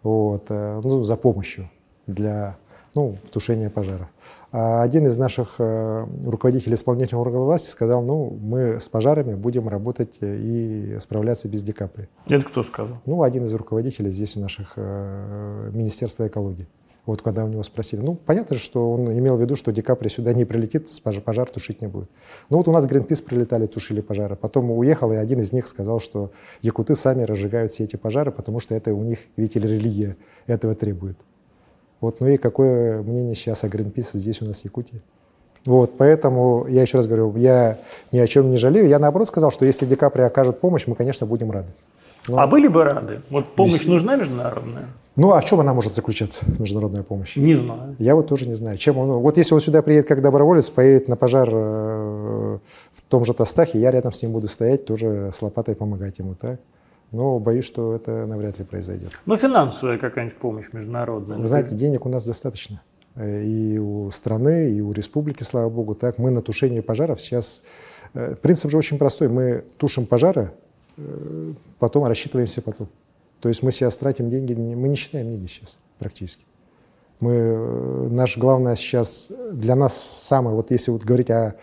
[0.04, 1.70] вот, э, ну, за помощью
[2.06, 2.58] для
[2.96, 4.10] ну, тушения пожара.
[4.52, 9.68] А один из наших э, руководителей исполнительного органа власти сказал, ну, мы с пожарами будем
[9.68, 12.08] работать э, и справляться без декапли.
[12.28, 12.98] Это кто сказал?
[13.06, 16.68] Ну, один из руководителей здесь у наших э, Министерства экологии.
[17.06, 20.08] Вот когда у него спросили, ну, понятно же, что он имел в виду, что Декапри
[20.08, 22.10] сюда не прилетит, пожар, пожар тушить не будет.
[22.50, 24.36] Ну, вот у нас Гринпис прилетали, тушили пожары.
[24.36, 26.32] Потом уехал, и один из них сказал, что
[26.62, 30.74] якуты сами разжигают все эти пожары, потому что это у них, видите ли, религия этого
[30.74, 31.18] требует.
[32.02, 35.02] Вот, ну и какое мнение сейчас о Гринписе здесь у нас в Якутии?
[35.66, 37.80] Вот, поэтому я еще раз говорю, я
[38.12, 38.88] ни о чем не жалею.
[38.88, 41.70] Я наоборот сказал, что если Ди Капри окажет помощь, мы, конечно, будем рады.
[42.28, 42.40] Но...
[42.40, 43.22] А были бы рады?
[43.30, 43.88] Вот помощь Без...
[43.88, 44.86] нужна международная?
[45.16, 47.38] Ну, а в чем она может заключаться, международная помощь?
[47.38, 47.96] Не знаю.
[48.00, 48.78] Я вот тоже не знаю.
[48.78, 52.60] Чем он, вот если он сюда приедет как доброволец, поедет на пожар э,
[52.92, 56.36] в том же Тастахе, я рядом с ним буду стоять, тоже с лопатой помогать ему,
[56.36, 56.60] так?
[57.16, 59.12] Но боюсь, что это навряд ли произойдет.
[59.26, 61.38] Ну, финансовая какая-нибудь помощь международная.
[61.38, 62.82] Вы знаете, денег у нас достаточно.
[63.16, 66.18] Э, и у страны, и у республики, слава богу, так.
[66.18, 67.64] Мы на тушение пожаров сейчас...
[68.14, 69.30] Э, принцип же очень простой.
[69.30, 70.52] Мы тушим пожары,
[70.98, 72.90] э, потом рассчитываемся потом.
[73.40, 76.46] То есть мы сейчас тратим деньги, мы не считаем деньги сейчас практически.
[77.20, 81.56] Мы, наш главное сейчас, для нас самое, вот если вот говорить о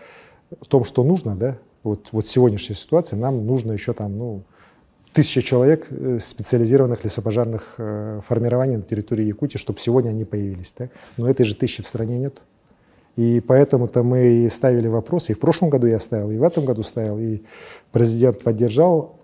[0.68, 4.42] том, что нужно, да, вот, вот сегодняшняя ситуация, нам нужно еще там, ну,
[5.12, 10.74] тысяча человек э, специализированных лесопожарных э, формирований на территории Якутии, чтобы сегодня они появились.
[10.78, 10.88] Да?
[11.16, 12.42] Но этой же тысячи в стране нет.
[13.16, 15.32] И поэтому-то мы и ставили вопросы.
[15.32, 17.18] И в прошлом году я ставил, и в этом году ставил.
[17.18, 17.42] И
[17.90, 19.18] президент поддержал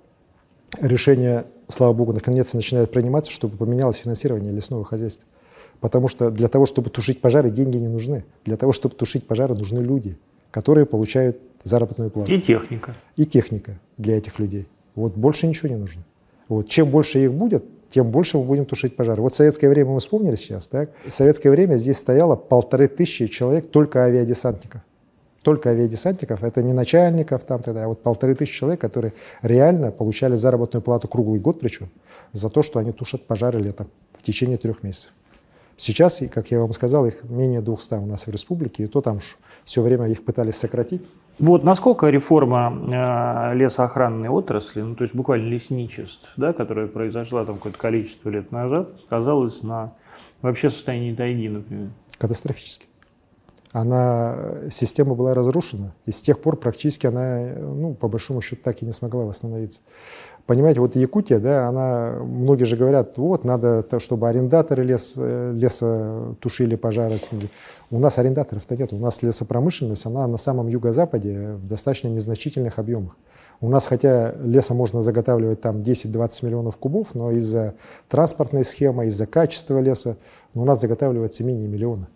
[0.81, 5.27] решение, слава богу, наконец начинает приниматься, чтобы поменялось финансирование лесного хозяйства.
[5.81, 8.24] Потому что для того, чтобы тушить пожары, деньги не нужны.
[8.44, 10.18] Для того, чтобы тушить пожары, нужны люди,
[10.51, 12.31] которые получают заработную плату.
[12.31, 12.94] И техника.
[13.16, 14.66] И техника для этих людей.
[14.98, 16.02] Вот больше ничего не нужно.
[16.48, 19.22] Вот чем больше их будет, тем больше мы будем тушить пожары.
[19.22, 20.90] Вот советское время мы вспомнили сейчас, так?
[21.06, 24.82] В советское время здесь стояло полторы тысячи человек только авиадесантников.
[25.42, 30.34] Только авиадесантников, это не начальников там тогда, а вот полторы тысячи человек, которые реально получали
[30.34, 31.90] заработную плату круглый год причем,
[32.32, 35.12] за то, что они тушат пожары летом в течение трех месяцев.
[35.76, 39.20] Сейчас, как я вам сказал, их менее 200 у нас в республике, и то там
[39.64, 41.02] все время их пытались сократить.
[41.38, 47.57] Вот насколько реформа э, лесоохранной отрасли, ну то есть буквально лесничеств, да, которая произошла там
[47.57, 49.92] какое-то количество лет назад, сказалась на
[50.42, 51.90] вообще состоянии тайги, например?
[52.18, 52.87] Катастрофически.
[53.72, 54.37] Она,
[54.70, 58.87] система была разрушена, и с тех пор практически она, ну, по большому счету, так и
[58.87, 59.83] не смогла восстановиться.
[60.48, 66.37] Понимаете, вот Якутия, да, она, многие же говорят, вот, надо, чтобы арендаторы лес, э, леса
[66.40, 67.16] тушили пожары.
[67.90, 73.14] У нас арендаторов-то нет, у нас лесопромышленность, она на самом юго-западе в достаточно незначительных объемах.
[73.61, 77.74] У нас, хотя леса можно заготавливать там 10-20 миллионов кубов, но из-за
[78.08, 80.16] транспортной схемы, из-за качества леса
[80.54, 82.08] у нас заготавливается менее миллиона.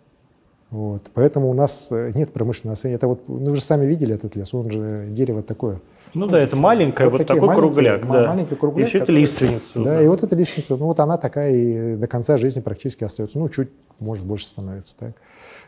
[0.71, 1.11] Вот.
[1.13, 2.95] Поэтому у нас э, нет промышленного освоения.
[2.95, 5.81] Это вот, ну, вы же сами видели этот лес, он же дерево такое
[6.13, 8.07] Ну да, это маленькая, вот, вот такой кругляк.
[8.07, 8.27] Да.
[8.27, 8.87] Маленький кругляк.
[8.87, 9.61] И все это лиственница.
[9.75, 13.03] Да, да, и вот эта лиственница, ну вот она такая и до конца жизни практически
[13.03, 13.39] остается.
[13.39, 14.97] Ну, чуть, может, больше становится.
[14.97, 15.13] Так.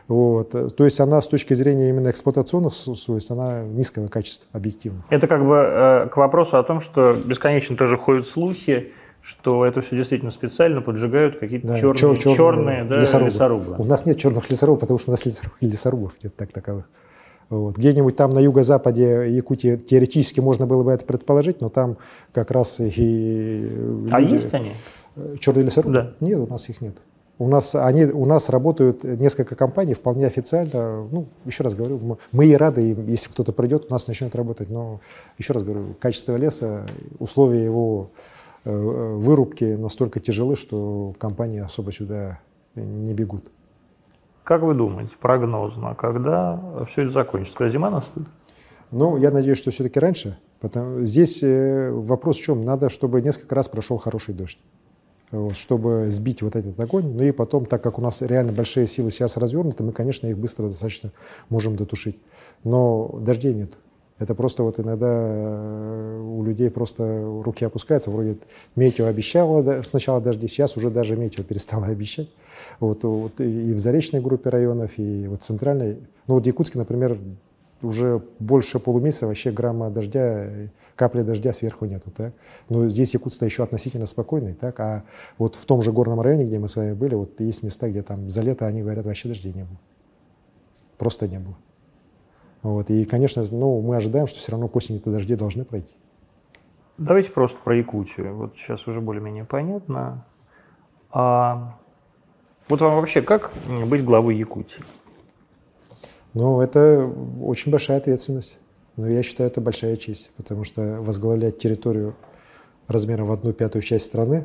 [0.08, 0.50] Вот.
[0.76, 5.02] То есть она с точки зрения именно эксплуатационных свойств, она низкого качества, объективно.
[5.10, 9.82] Это как бы э, к вопросу о том, что бесконечно тоже ходят слухи, что это
[9.82, 13.30] все действительно специально поджигают какие-то да, черные, чер, черные, черные да, лесорубы.
[13.32, 13.74] лесорубы.
[13.78, 16.88] У нас нет черных лесорубов, потому что у нас лесорубов, лесорубов нет так таковых.
[17.48, 17.76] Вот.
[17.76, 21.96] Где-нибудь там на юго-западе Якутии теоретически можно было бы это предположить, но там
[22.32, 23.70] как раз и...
[24.10, 24.34] А люди...
[24.34, 24.72] есть они?
[25.38, 25.94] Черные лесорубы?
[25.94, 26.12] Да.
[26.20, 26.96] Нет, у нас их нет.
[27.38, 31.06] У нас, они, у нас работают несколько компаний вполне официально.
[31.10, 34.70] Ну, еще раз говорю, мы, мы и рады, если кто-то придет, у нас начнет работать.
[34.70, 35.00] Но,
[35.36, 36.86] еще раз говорю, качество леса,
[37.18, 38.10] условия его
[38.64, 42.40] э, вырубки настолько тяжелы, что компании особо сюда
[42.74, 43.50] не бегут.
[44.46, 47.58] Как вы думаете, прогнозно, когда все это закончится?
[47.58, 48.28] Когда зима наступит?
[48.92, 50.38] Ну, я надеюсь, что все-таки раньше.
[50.60, 52.60] Потому, здесь э, вопрос в чем?
[52.60, 54.60] Надо, чтобы несколько раз прошел хороший дождь
[55.32, 57.12] вот, чтобы сбить вот этот огонь.
[57.12, 60.38] Ну и потом, так как у нас реально большие силы сейчас развернуты, мы, конечно, их
[60.38, 61.10] быстро достаточно
[61.48, 62.18] можем дотушить.
[62.64, 63.76] Но дождей нет.
[64.18, 68.38] Это просто вот иногда э, у людей просто руки опускаются, вроде
[68.74, 72.28] метео обещало сначала дожди, сейчас уже даже метео перестало обещать.
[72.80, 75.98] Вот, вот и в заречной группе районов, и вот центральной.
[76.26, 77.18] Ну вот Якутске, например,
[77.82, 80.48] уже больше полумесяца вообще грамма дождя,
[80.94, 82.10] капли дождя сверху нету.
[82.10, 82.32] Так?
[82.68, 84.54] Но здесь Якутск еще относительно спокойный.
[84.54, 84.80] Так?
[84.80, 85.04] А
[85.36, 88.02] вот в том же горном районе, где мы с вами были, вот есть места, где
[88.02, 89.78] там за лето, они говорят, вообще дождей не было.
[90.96, 91.56] Просто не было.
[92.66, 92.90] Вот.
[92.90, 95.94] И, конечно, ну, мы ожидаем, что все равно к осени-то дожди должны пройти.
[96.98, 98.34] Давайте просто про Якутию.
[98.34, 100.24] Вот сейчас уже более-менее понятно.
[101.12, 101.78] А
[102.68, 103.52] вот вам вообще как
[103.86, 104.82] быть главой Якутии?
[106.34, 107.08] Ну, это
[107.40, 108.58] очень большая ответственность.
[108.96, 112.16] Но я считаю, это большая честь, потому что возглавлять территорию
[112.88, 114.44] размером в одну пятую часть страны.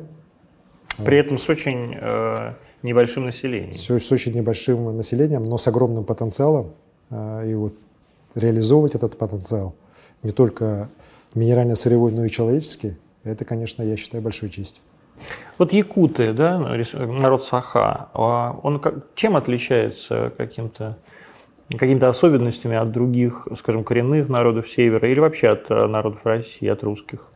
[1.04, 3.72] При этом с очень э, небольшим населением.
[3.72, 6.74] С, с очень небольшим населением, но с огромным потенциалом.
[7.10, 7.74] Э, и вот
[8.34, 9.74] реализовывать этот потенциал
[10.22, 10.88] не только
[11.34, 14.82] минерально-сырьевой, но и человеческий, это, конечно, я считаю большой честью.
[15.58, 20.96] Вот якуты, да, народ Саха, а он как, чем отличается каким-то
[21.78, 26.82] какими-то особенностями от других, скажем, коренных народов Севера или вообще от э, народов России, от
[26.82, 27.28] русских?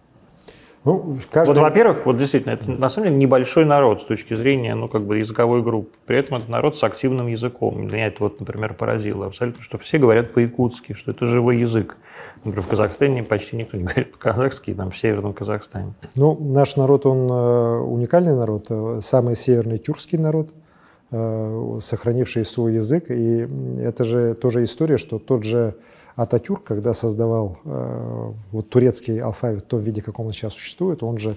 [0.87, 1.55] Ну, каждый...
[1.55, 5.03] Вот, во-первых, вот действительно, это на самом деле небольшой народ с точки зрения, ну, как
[5.03, 5.91] бы языковой группы.
[6.07, 7.83] При этом это народ с активным языком.
[7.83, 11.97] Меня это вот, например, поразило абсолютно, что все говорят по-якутски, что это живой язык.
[12.45, 15.93] Например, в Казахстане почти никто не говорит по-казахски, там, в Северном Казахстане.
[16.15, 20.55] Ну, наш народ, он э, уникальный народ, э, самый северный тюркский народ–
[21.13, 23.11] Э, сохранившие свой язык.
[23.11, 23.49] И
[23.81, 25.77] это же тоже история, что тот же
[26.17, 31.19] Ататюрк, когда создавал э, вот турецкий алфавит в том виде, каком он сейчас существует, он
[31.19, 31.37] же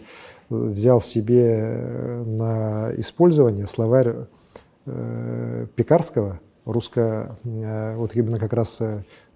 [0.50, 4.16] взял себе на использование словарь
[4.86, 8.82] э, Пекарского, русско, вот именно как раз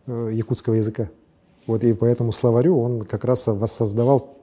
[0.08, 1.10] якутского языка.
[1.68, 4.38] Вот и по этому словарю он как раз воссоздавал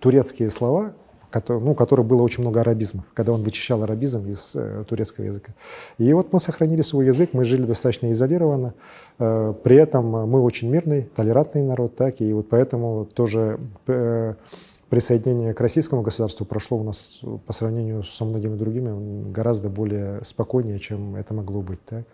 [0.00, 0.94] турецкие слова,
[1.30, 5.52] который, ну, который было очень много арабизмов, когда он вычищал арабизм из э, турецкого языка.
[5.98, 8.74] И вот мы сохранили свой язык, мы жили достаточно изолированно,
[9.18, 14.34] э, при этом мы очень мирный, толерантный народ, так, и вот поэтому тоже э,
[14.88, 20.78] присоединение к российскому государству прошло у нас по сравнению со многими другими гораздо более спокойнее,
[20.78, 21.84] чем это могло быть.
[21.84, 22.04] Так.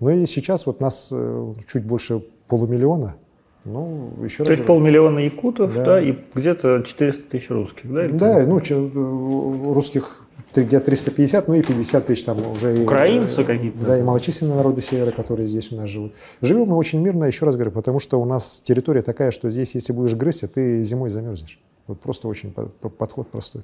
[0.00, 3.16] Ну и сейчас вот нас э, чуть больше полумиллиона,
[3.64, 8.08] ну, еще То есть полмиллиона якутов, да, да и где-то 400 тысяч русских, да?
[8.08, 10.22] Да, ну, э, русских
[10.54, 12.82] где-то 350, ну и 50 тысяч там уже.
[12.82, 13.78] Украинцы какие-то?
[13.84, 16.14] Да, и малочисленные народы Севера, которые здесь у нас живут.
[16.40, 19.74] Живем мы очень мирно, еще раз говорю, потому что у нас территория такая, что здесь,
[19.74, 21.58] если будешь грызть, ты зимой замерзнешь.
[21.86, 23.62] Вот просто очень подход простой.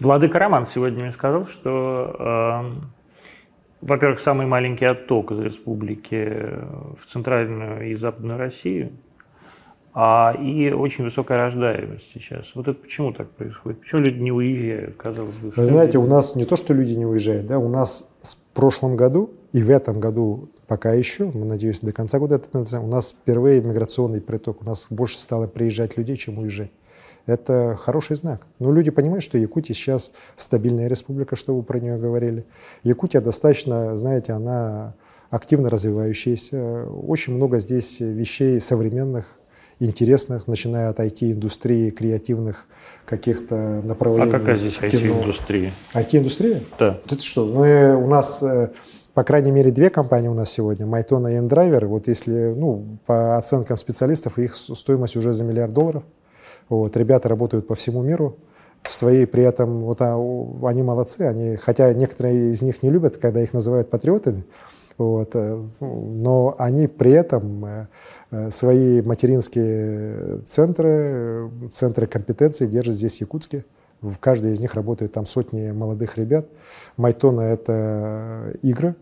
[0.00, 6.48] Владыка Роман сегодня мне сказал, что, э, во-первых, самый маленький отток из республики
[6.98, 8.92] в центральную и западную Россию–
[9.94, 12.46] а, и очень высокая рождаемость сейчас.
[12.56, 13.80] Вот это почему так происходит?
[13.80, 15.52] Почему люди не уезжают, казалось бы?
[15.54, 18.96] Вы знаете, у нас не то, что люди не уезжают, да, у нас в прошлом
[18.96, 23.12] году и в этом году пока еще, мы надеюсь, до конца года это у нас
[23.12, 26.72] впервые миграционный приток, у нас больше стало приезжать людей, чем уезжать.
[27.26, 28.46] Это хороший знак.
[28.58, 32.44] Но люди понимают, что Якутия сейчас стабильная республика, что вы про нее говорили.
[32.82, 34.94] Якутия достаточно, знаете, она
[35.30, 36.84] активно развивающаяся.
[36.86, 39.38] Очень много здесь вещей современных,
[39.80, 42.66] интересных, начиная от IT-индустрии, креативных
[43.04, 44.30] каких-то направлений.
[44.30, 45.72] А какая здесь IT-индустрия?
[45.94, 46.62] IT-индустрия?
[46.78, 47.00] Да.
[47.04, 47.46] Это что?
[47.46, 48.70] Мы, у нас э,
[49.14, 51.86] по крайней мере, две компании у нас сегодня, Майтона и Endriver.
[51.86, 56.02] Вот если, ну, по оценкам специалистов, их стоимость уже за миллиард долларов.
[56.68, 58.38] Вот, ребята работают по всему миру.
[58.86, 60.14] Свои при этом, вот а,
[60.68, 64.44] они молодцы, они, хотя некоторые из них не любят, когда их называют патриотами,
[64.96, 67.86] вот, э, но они при этом э,
[68.30, 73.64] э, свои материнские центры, центры компетенции держат здесь в Якутске.
[74.00, 76.46] В каждой из них работают там сотни молодых ребят.
[76.96, 78.94] Майтона— это игры,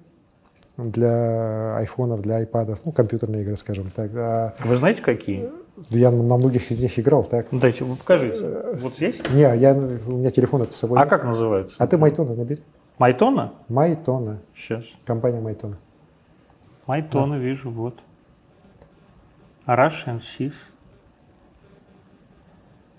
[0.78, 4.10] для айфонов, для айпадов, ну, компьютерные игры, скажем так.
[4.14, 5.50] А Вы знаете, какие?
[5.90, 7.46] Я на многих из них играл, так.
[7.50, 8.62] Ну, дайте, вы покажите.
[8.74, 9.32] Вот есть?
[9.32, 10.98] Не, я, у меня телефон это с собой.
[10.98, 11.10] А нет.
[11.10, 11.74] как называется?
[11.78, 12.62] А ты Майтона набери.
[12.98, 13.52] Майтона?
[13.68, 14.40] Майтона.
[14.56, 14.84] Сейчас.
[15.04, 15.76] Компания Майтона.
[16.86, 17.98] Майтона вижу, вот.
[19.66, 20.54] Russian Sys.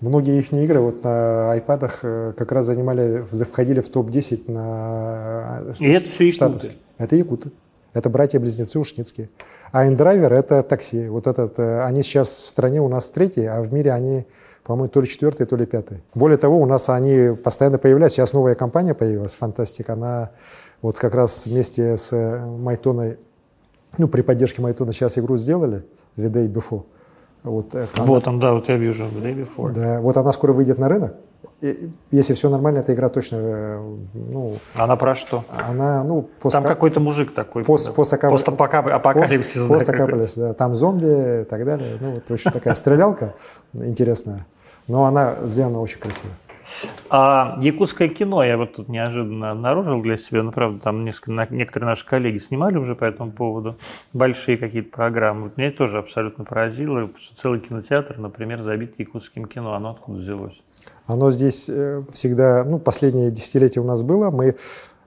[0.00, 5.74] Многие их игры вот на айпадах э, как раз занимали, входили в топ-10 на э,
[5.78, 6.72] И это все якуты?
[6.98, 7.52] Это якуты.
[7.94, 9.30] Это братья-близнецы Ушницкие.
[9.74, 11.08] А Индрайвер— это такси.
[11.08, 14.24] Вот этот, э, они сейчас в стране у нас третьи, а в мире они,
[14.62, 16.00] по-моему, то ли четвертые, то ли пятые.
[16.14, 18.18] Более того, у нас они постоянно появляются.
[18.18, 19.90] Сейчас новая компания появилась, Фантастик.
[19.90, 20.30] Она
[20.80, 22.12] вот как раз вместе с
[22.46, 23.18] Майтоной,
[23.98, 25.82] ну, при поддержке Майтона сейчас игру сделали,
[26.16, 26.84] The Day Before.
[27.42, 29.02] Вот, э, она- Вот он, да, вот я вижу.
[29.06, 29.72] The day before.
[29.72, 31.16] да, вот она скоро выйдет на рынок.
[32.10, 35.44] Если все нормально, эта игра точно, э, ну, Она про что?
[35.48, 37.64] она, ну, пост- Там какой-то мужик такой.
[37.64, 39.52] пост- постапокалипсис, Постапокалипсис.
[39.54, 41.96] пост- да, постапокалипсис, да, там зомби и так далее.
[42.00, 43.34] Ну, вот очень такая стрелялка
[43.72, 44.46] интересная,
[44.88, 46.30] но она сделана очень красиво.
[47.10, 50.42] А якутское кино я вот тут неожиданно обнаружил для себя.
[50.42, 53.76] Ну, правда, там несколько, некоторые наши коллеги снимали уже по этому поводу
[54.14, 55.44] большие какие-то программы.
[55.44, 59.74] Вот меня тоже абсолютно поразило, что целый кинотеатр, например, забит якутским кино.
[59.74, 60.54] Оно откуда взялось?
[61.06, 64.30] Оно здесь э, всегда, ну, последние десятилетия у нас было.
[64.30, 64.56] Мы,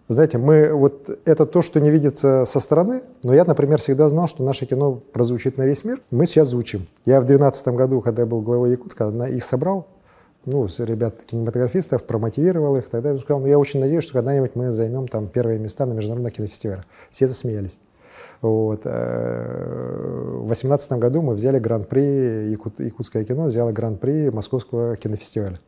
[0.08, 4.28] знаете, мы вот это то, что не видится со стороны, но я, например, всегда знал,
[4.28, 6.02] что наше кино прозвучит на весь мир.
[6.12, 6.88] Мы сейчас звучим.
[7.06, 9.88] Я в 2012 году, когда я был главой Якутска, на- их собрал,
[10.46, 13.20] ну, ребят кинематографистов, промотивировал их так далее.
[13.20, 16.86] Сказал, ну, я очень надеюсь, что когда-нибудь мы займем там первые места на международных кинофестивалях.
[17.10, 17.80] Все засмеялись.
[18.42, 18.82] Вот.
[18.86, 25.60] э, В 2018 году мы взяли гран-при, Якут- якутское кино взяло гран-при Московского кинофестиваля.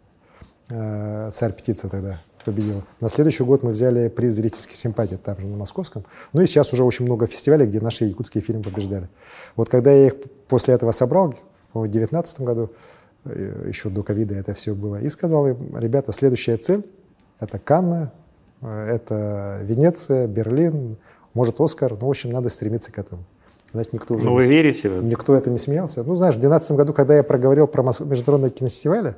[0.70, 2.84] Э, «Царь птица» тогда победил.
[3.00, 6.06] На следующий год мы взяли приз зрительской симпатии там же на Московском.
[6.34, 9.10] Ну и сейчас уже очень много фестивалей, где наши якутские фильмы побеждали.
[9.56, 10.14] Вот когда я их
[10.48, 11.34] после этого собрал,
[11.74, 12.72] в 2019 году,
[13.26, 16.86] э, еще до ковида это все было, и сказал им, ребята, следующая цель—
[17.40, 18.14] это Канна,
[18.62, 20.98] э, это Венеция, Берлин,
[21.34, 21.92] может, Оскар.
[22.00, 23.24] Ну, в общем, надо стремиться к этому.
[23.72, 24.90] Знаете, никто уже Ну, не вы с- верите?
[24.90, 26.04] Никто это не смеялся.
[26.04, 29.16] Ну, знаешь, в 2012 году, когда я проговорил про Мос- международные кинофестивали,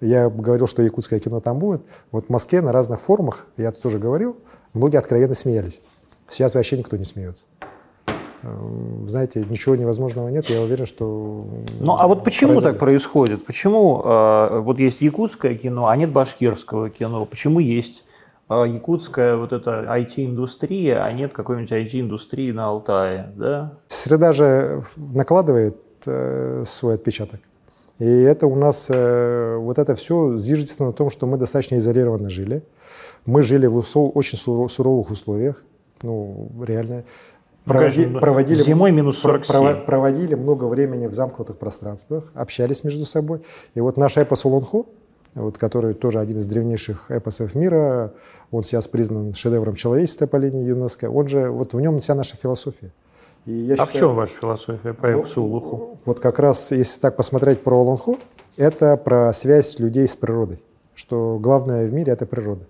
[0.00, 1.82] я говорил, что якутское кино там будет.
[2.10, 4.36] Вот в Москве на разных форумах, я это тоже говорил,
[4.72, 5.82] многие откровенно смеялись.
[6.28, 7.46] Сейчас вообще никто не смеется.
[8.42, 10.48] Эм, Знаете, ничего невозможного нет.
[10.48, 11.44] Я уверен, что...
[11.80, 12.78] Ну, а вот почему произойдет.
[12.78, 13.44] так происходит?
[13.44, 17.26] Почему э, вот есть якутское кино, а нет башкирского кино?
[17.26, 18.04] Почему есть
[18.54, 23.78] якутская вот эта IT-индустрия, а нет какой-нибудь IT-индустрии на Алтае, да?
[23.86, 27.40] Среда же накладывает э, свой отпечаток.
[27.98, 32.30] И это у нас, э, вот это все зиждется на том, что мы достаточно изолированно
[32.30, 32.62] жили.
[33.26, 35.62] Мы жили в усо- очень суро- суровых условиях.
[36.02, 37.04] Ну, реально.
[37.66, 38.18] Ну, Проводи- да.
[38.20, 39.54] проводили, Зимой минус про- 47.
[39.54, 43.42] прово- проводили много времени в замкнутых пространствах, общались между собой.
[43.74, 44.86] И вот наш эпос Улунху,
[45.34, 48.12] вот, который тоже один из древнейших эпосов мира,
[48.50, 52.36] он сейчас признан шедевром человечества по линии ЮНЕСКО, он же, вот в нем вся наша
[52.36, 52.92] философия.
[53.46, 55.98] И я А в считаю- чем ваша философия по Ну, эпосу Улуху?
[56.04, 58.18] вот как раз, если так посмотреть про Олонху,
[58.56, 60.62] это про связь людей с природой,
[60.94, 62.66] что главное в мире— это природа.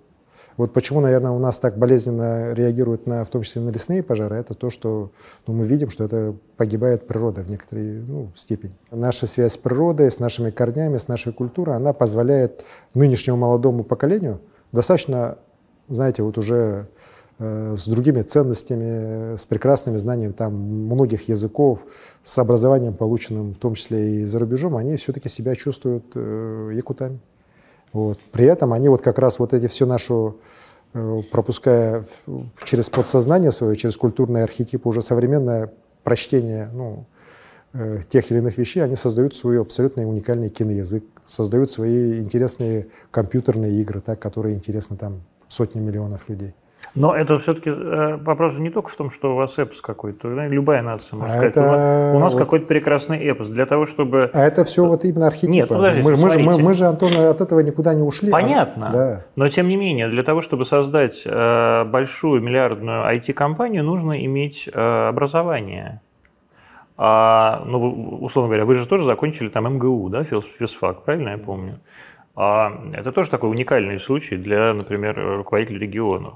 [0.56, 4.36] Вот почему, наверное, у нас так болезненно реагируют на, в том числе на лесные пожары,
[4.36, 5.10] это то, что
[5.46, 8.74] ну, мы видим, что это погибает природа в некоторой ну, степени.
[8.90, 14.40] Наша связь с природой, с нашими корнями, с нашей культурой, она позволяет нынешнему молодому поколению
[14.72, 15.38] достаточно,
[15.88, 16.88] знаете, вот уже
[17.38, 21.84] э, с другими ценностями, с прекрасными знаниями там многих языков,
[22.22, 27.20] с образованием, полученным в том числе и за рубежом, они все-таки себя чувствуют э, якутами.
[27.92, 28.18] Вот.
[28.32, 30.38] При этом они вот как раз вот эти все нашу,
[30.94, 32.04] э, пропуская
[32.64, 35.72] через подсознание свое, через культурные архетипы, уже современное
[36.04, 37.06] прочтение ну,
[37.72, 43.80] э, тех или иных вещей, они создают свой абсолютно уникальный киноязык, создают свои интересные компьютерные
[43.80, 46.54] игры, так, которые интересны там сотни миллионов людей.
[46.94, 50.28] Но это все-таки э, вопрос же не только в том, что у вас эпос какой-то.
[50.46, 53.48] Любая нация может А сказать, это у нас вот- какой-то прекрасный эпос.
[53.48, 54.30] Для того, чтобы...
[54.34, 55.52] А это все вот именно архетипы.
[55.52, 58.30] Нет, подождите, мы, мы же, мы, мы же, Антон, от этого никуда не ушли.
[58.30, 58.88] Понятно.
[58.88, 59.24] А, Да.
[59.36, 65.08] Но тем не менее, для того, чтобы создать э, большую миллиардную IT-компанию, нужно иметь э,
[65.08, 66.00] образование.
[66.96, 71.38] А, ну, условно говоря, вы же тоже закончили там МГУ, да, филс- физфак, правильно я
[71.38, 71.78] помню?
[72.36, 76.34] А, это тоже такой уникальный случай для, например, руководителей регионов.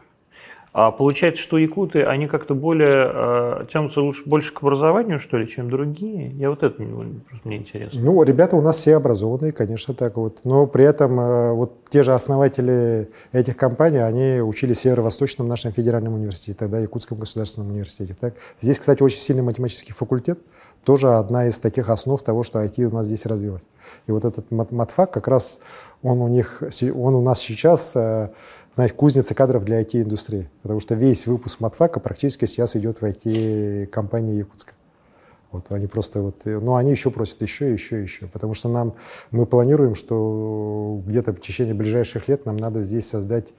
[0.74, 5.48] А получается, что якуты, они как-то более э, тянутся лучше, больше к образованию, что ли,
[5.48, 6.32] чем другие?
[6.32, 8.00] Я вот это ну, просто мне интересно.
[8.02, 10.40] Ну, ребята у нас все образованные, конечно, так вот.
[10.42, 15.70] Но при этом э, вот те же основатели этих компаний, они учились в Северо-Восточном нашем
[15.70, 18.16] федеральном университете, тогда Якутском государственном университете.
[18.20, 18.34] Так?
[18.58, 20.40] Здесь, кстати, очень сильный математический факультет,
[20.82, 23.68] тоже одна из таких основ того, что IT у нас здесь развилось.
[24.08, 25.60] И вот этот мат- матфак как раз,
[26.02, 26.64] он у них,
[26.96, 27.96] он у нас сейчас,
[28.74, 30.50] знаете, кузница кадров для IT-индустрии.
[30.62, 34.72] Потому что весь выпуск матфака практически сейчас идет в IT-компании Якутска.
[35.52, 38.94] Вот они просто вот, э, ну они еще просят еще, еще, еще, потому что нам
[39.30, 43.54] мы планируем, что где-то в течение ближайших лет нам надо здесь создать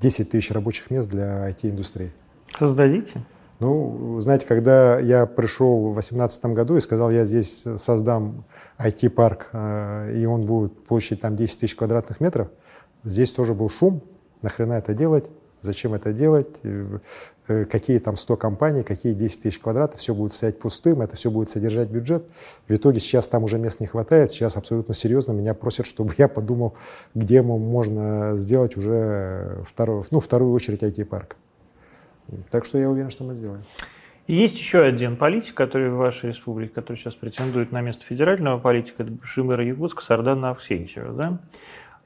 [0.00, 2.12] 10 тысяч рабочих мест для IT-индустрии.
[2.58, 3.22] Создадите?
[3.60, 8.46] Ну, знаете, когда я пришел в 2018 году и сказал, я здесь создам
[8.78, 12.48] IT-парк, э, и он будет площадь там 10 тысяч квадратных метров,
[13.02, 14.02] здесь тоже был шум,
[14.44, 15.30] нахрена это делать,
[15.60, 16.98] зачем это делать, э,
[17.48, 21.30] э, какие там 100 компаний, какие 10 тысяч квадратов, все будет стоять пустым, это все
[21.30, 22.24] будет содержать бюджет.
[22.68, 26.28] В итоге сейчас там уже мест не хватает, сейчас абсолютно серьезно меня просят, чтобы я
[26.28, 26.74] подумал,
[27.14, 31.36] где мо- можно сделать уже вторую, ну, вторую очередь IT-парк.
[32.50, 33.64] Так что я уверен, что мы сделаем.
[34.26, 39.02] Есть еще один политик, который в вашей республике, который сейчас претендует на место федерального политика,
[39.02, 39.60] это бывший мэр
[40.00, 41.40] Сардана Авсентьева, да?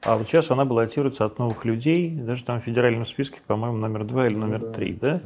[0.01, 4.05] А вот сейчас она баллотируется от новых людей, даже там в федеральном списке, по-моему, номер
[4.05, 4.71] два или номер да.
[4.71, 5.21] три, да?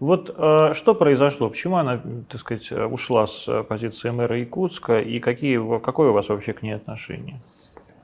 [0.00, 1.48] Вот э, что произошло?
[1.48, 6.52] Почему она, так сказать, ушла с позиции мэра Якутска и какие, какое у вас вообще
[6.52, 7.40] к ней отношение?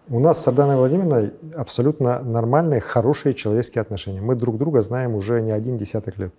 [0.09, 4.23] У нас с Сарданой Владимировной абсолютно нормальные, хорошие человеческие отношения.
[4.23, 6.33] Мы друг друга знаем уже не один десяток лет.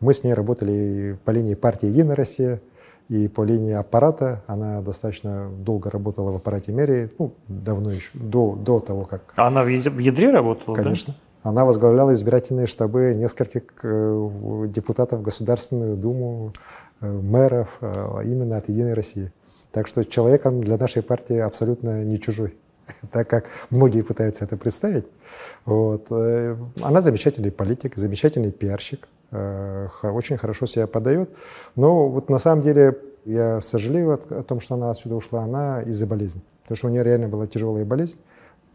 [0.00, 2.60] Мы с ней работали по линии партии «Единая Россия»,
[3.08, 4.42] и по линии аппарата.
[4.46, 9.46] Она достаточно долго работала в аппарате мэрии, ну, давно еще, до, до того, как А
[9.48, 10.82] Она в ядре- работала, да?
[10.82, 11.14] Конечно.
[11.42, 16.52] Она возглавляла избирательные штабы нескольких э, депутатов в Государственную Думу,
[17.00, 17.92] э, мэров, э,
[18.24, 19.32] именно от «Единой России».
[19.72, 22.56] Так что человек он для нашей партии абсолютно не чужой,
[23.12, 25.06] так как многие пытаются это представить.
[25.64, 26.10] Вот.
[26.10, 31.36] Она замечательный политик, замечательный пиарщик, очень хорошо себя подает.
[31.76, 36.06] Но вот на самом деле я сожалею о том, что она отсюда ушла, она из-за
[36.06, 36.42] болезни.
[36.62, 38.18] Потому что у нее реально была тяжелая болезнь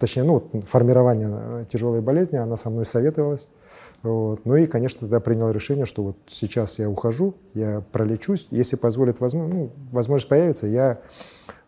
[0.04, 3.48] точнее, ну, формирование э, тяжелой болезни, она со мной советовалась.
[4.02, 4.46] Вот.
[4.46, 9.22] Ну и, конечно, тогда принял решение, что вот сейчас я ухожу, я пролечусь, если позволит
[9.22, 11.00] возможно, ну, возможность появится, я,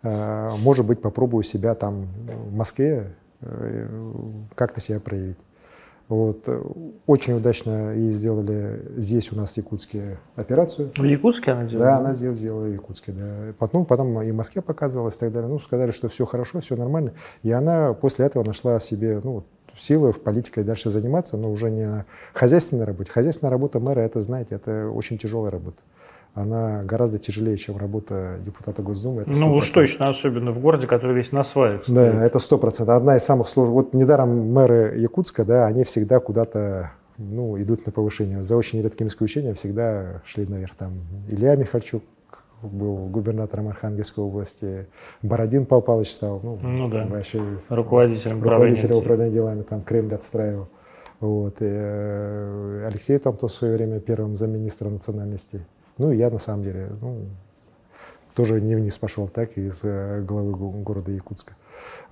[0.03, 3.87] э, может быть, попробую себя там в Москве э,
[4.55, 5.39] как-то себя проявить.
[6.07, 6.47] Вот.
[7.07, 10.91] Очень удачно и сделали здесь у нас в Якутске операцию.
[10.95, 11.85] В Якутске она делала?
[11.85, 13.53] Да, она сделала, сделала в Якутске, да.
[13.57, 15.49] Потом, потом и в Москве показывалась и так далее.
[15.49, 17.13] Ну, сказали, что все хорошо, все нормально.
[17.41, 19.43] И она после этого нашла себе ну,
[19.75, 23.11] силы в политике дальше заниматься, но уже не на хозяйственной работе.
[23.11, 25.81] Хозяйственная работа мэра, это, знаете, это очень тяжелая работа.
[26.35, 29.21] Она гораздо тяжелее, чем работа депутата Госдумы.
[29.21, 29.73] это Ну уж 100%.
[29.73, 31.95] точно, особенно в городе, который весь на сваях стоит.
[31.95, 32.95] Да, это сто процентов.
[32.97, 33.73] Одна из самых сложных.
[33.73, 38.41] Вот недаром мэры Якутска, да, они всегда куда-то ну, идут на повышение.
[38.41, 40.75] За очень редким исключением всегда шли наверх.
[40.75, 40.91] Там
[41.29, 42.03] Илья Михальчук
[42.61, 44.87] был губернатором Архангельской области,
[45.21, 47.05] Бородин Павел Павлович стал, ну, Ну да.
[47.05, 49.31] вообще Руководителем руководителем управления.
[49.31, 50.67] делами, там Кремль отстраивал.
[51.19, 51.61] Вот.
[51.61, 55.65] И, э, Алексей там то в свое время первым замминистра национальности.
[55.97, 57.25] Ну и я на самом деле, ну,
[58.33, 61.53] тоже не вниз пошел, так, из э, главы го- города Якутска.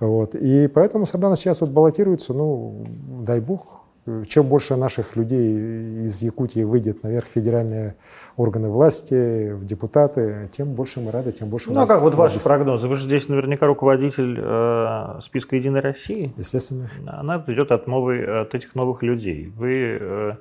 [0.00, 0.34] Вот.
[0.34, 2.86] И поэтому Сардана сейчас вот баллотируется, ну,
[3.26, 3.80] дай бог,
[4.28, 7.94] чем больше наших людей из Якутии выйдет наверх федеральные
[8.36, 12.02] органы власти, в депутаты, тем больше мы рады, тем больше у Ну а нас как
[12.02, 12.48] вот ваши радости.
[12.48, 12.86] прогнозы?
[12.88, 16.30] Вы же здесь наверняка руководитель э, списка «Единой России».
[16.36, 16.90] Естественно.
[17.06, 19.46] Она идет от, новой, от этих новых людей.
[19.56, 20.32] Вы, э,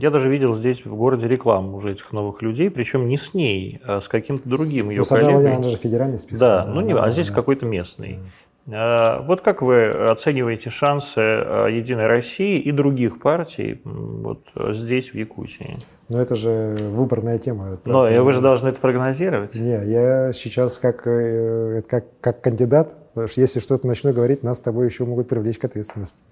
[0.00, 3.80] я даже видел здесь в городе рекламу уже этих новых людей, причем не с ней,
[3.84, 5.54] а с каким-то другим ее Ну, коллегой.
[5.54, 6.40] Она же федеральный список.
[6.40, 8.18] Да, ну не, а здесь какой-то местный.
[8.66, 15.10] Э, Вот как вы оцениваете шансы э, Единой России и других партий вот э, здесь,
[15.10, 15.76] в Якутии?
[16.08, 17.78] Но это же выборная тема.
[17.84, 19.54] Но Это- вы же должны это прогнозировать.
[19.54, 22.94] Не, я сейчас как, э, как, как кандидат,
[23.36, 26.22] если что-то начну говорить, нас с тобой еще могут привлечь к ответственности.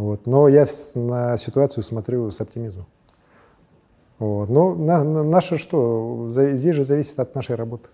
[0.00, 0.26] Вот.
[0.26, 2.86] Но я на ситуацию смотрю с оптимизмом.
[4.18, 4.48] Вот.
[4.48, 6.26] Но на, на, наше что?
[6.30, 7.90] Здесь же зависит от нашей работы.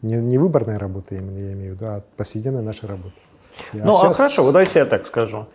[0.00, 3.14] Не, не выборная работа, именно я имею в виду, а повседневной нашей работы.
[3.74, 4.18] Ну, а, сейчас...
[4.18, 5.46] а хорошо, вот давайте я так скажу.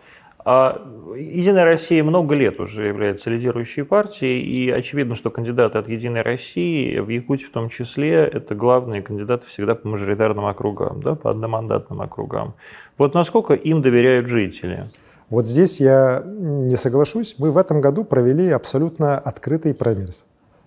[0.44, 0.80] А
[1.16, 6.96] Единая Россия много лет уже является лидирующей партией, и очевидно, что кандидаты от Единой России,
[7.00, 12.00] в Якутии в том числе, это главные кандидаты всегда по мажоритарным округам, да, по одномандатным
[12.00, 12.54] округам.
[12.98, 14.86] Вот насколько им доверяют жители?
[15.30, 17.36] Вот здесь я не соглашусь.
[17.38, 20.26] Мы в этом году провели абсолютно открытый праймерис.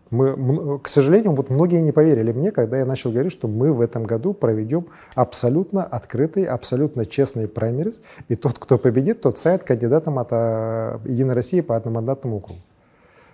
[0.10, 3.82] Мы, к сожалению, вот многие не поверили мне, когда я начал говорить, что мы в
[3.82, 4.86] этом году проведем
[5.16, 11.34] абсолютно открытый, абсолютно честный праймерис, и тот, кто победит, тот станет кандидатом от а, Единой
[11.34, 12.60] России по одномандатному округу.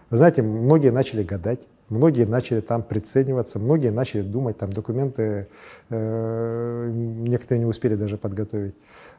[0.10, 5.48] Вы знаете, многие начали гадать, многие начали там прицениваться, многие начали думать, там документы
[5.90, 8.76] э, некоторые не успели даже подготовить.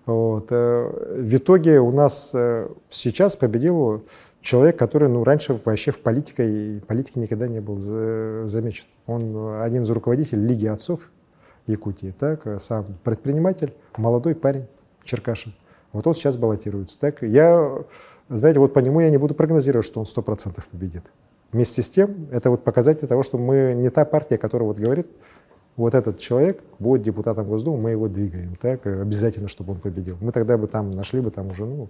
[0.07, 0.49] Вот.
[0.51, 4.05] Э, в итоге у нас э, сейчас победил
[4.41, 8.87] человек, который ну, раньше вообще в политике, политике никогда не был замечен.
[9.07, 11.11] Он один из руководителей Лиги отцов
[11.67, 14.67] Якутии, так, сам предприниматель, молодой парень,
[15.05, 15.55] Черкашин.
[15.93, 16.99] Вот он сейчас баллотируется.
[16.99, 17.85] Так, я,
[18.29, 21.03] знаете, вот по нему я не буду прогнозировать, что он 100% победит.
[21.53, 25.09] Вместе с тем, это вот показатель того, что мы не та партия, которая вот говорит,
[25.77, 30.17] вот этот человек будет депутатом Госдумы, мы его двигаем, так, обязательно, чтобы он победил.
[30.21, 31.89] Мы тогда бы там нашли бы там уже, ну,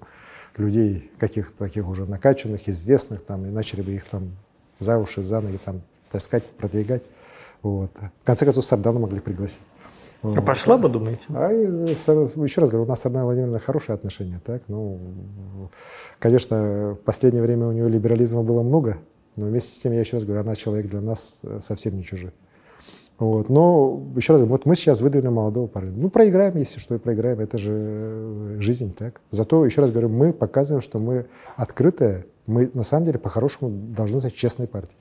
[0.57, 4.31] людей каких-то таких уже накачанных, известных, там, и начали бы их там
[4.79, 7.03] за уши, за ноги там таскать, продвигать.
[7.63, 7.91] Вот.
[8.23, 9.61] В конце концов, Сардана могли пригласить.
[10.23, 11.21] А пошла бы, думаете?
[11.31, 14.41] А, еще раз говорю, у нас с Сардана Владимировна хорошие отношения.
[14.45, 14.63] Так?
[14.69, 14.99] Ну,
[16.19, 18.99] конечно, в последнее время у нее либерализма было много,
[19.37, 22.03] но вместе с тем, я еще раз говорю, она человек для нас э, совсем не
[22.03, 22.33] чужой.
[23.19, 23.51] Вот.
[23.51, 25.93] Но еще раз, вот мы сейчас выдвинули молодого парня.
[25.95, 27.39] Ну, проиграем, если что, и проиграем.
[27.39, 29.21] Это же э, жизнь, так?
[29.31, 31.27] Зато, еще раз говорю, мы показываем, что мы
[31.57, 34.99] открытые, мы на самом деле по-хорошему должны стать честной партией.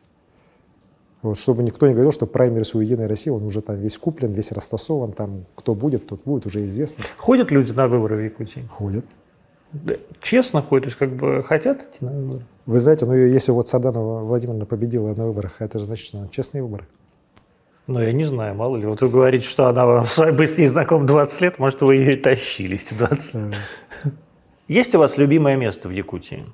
[1.21, 4.31] Вот, чтобы никто не говорил, что праймерис у Единой России, он уже там весь куплен,
[4.31, 7.03] весь растасован, там кто будет, тот будет, уже известно.
[7.17, 8.67] Ходят люди на выборы в Якутии?
[8.69, 9.05] Ходят.
[9.71, 12.45] Да, честно ходят, то есть как бы хотят идти на выборы?
[12.65, 16.27] Вы знаете, ну если вот Саданова Владимировна победила на выборах, это же значит, что она
[16.29, 16.87] честные выборы.
[17.87, 18.85] Ну, я не знаю, мало ли.
[18.85, 22.13] Вот вы говорите, что она с вами с ней знакома 20 лет, может, вы ее
[22.13, 23.55] и тащили эти 20 лет.
[24.67, 26.45] Есть у вас любимое место в Якутии?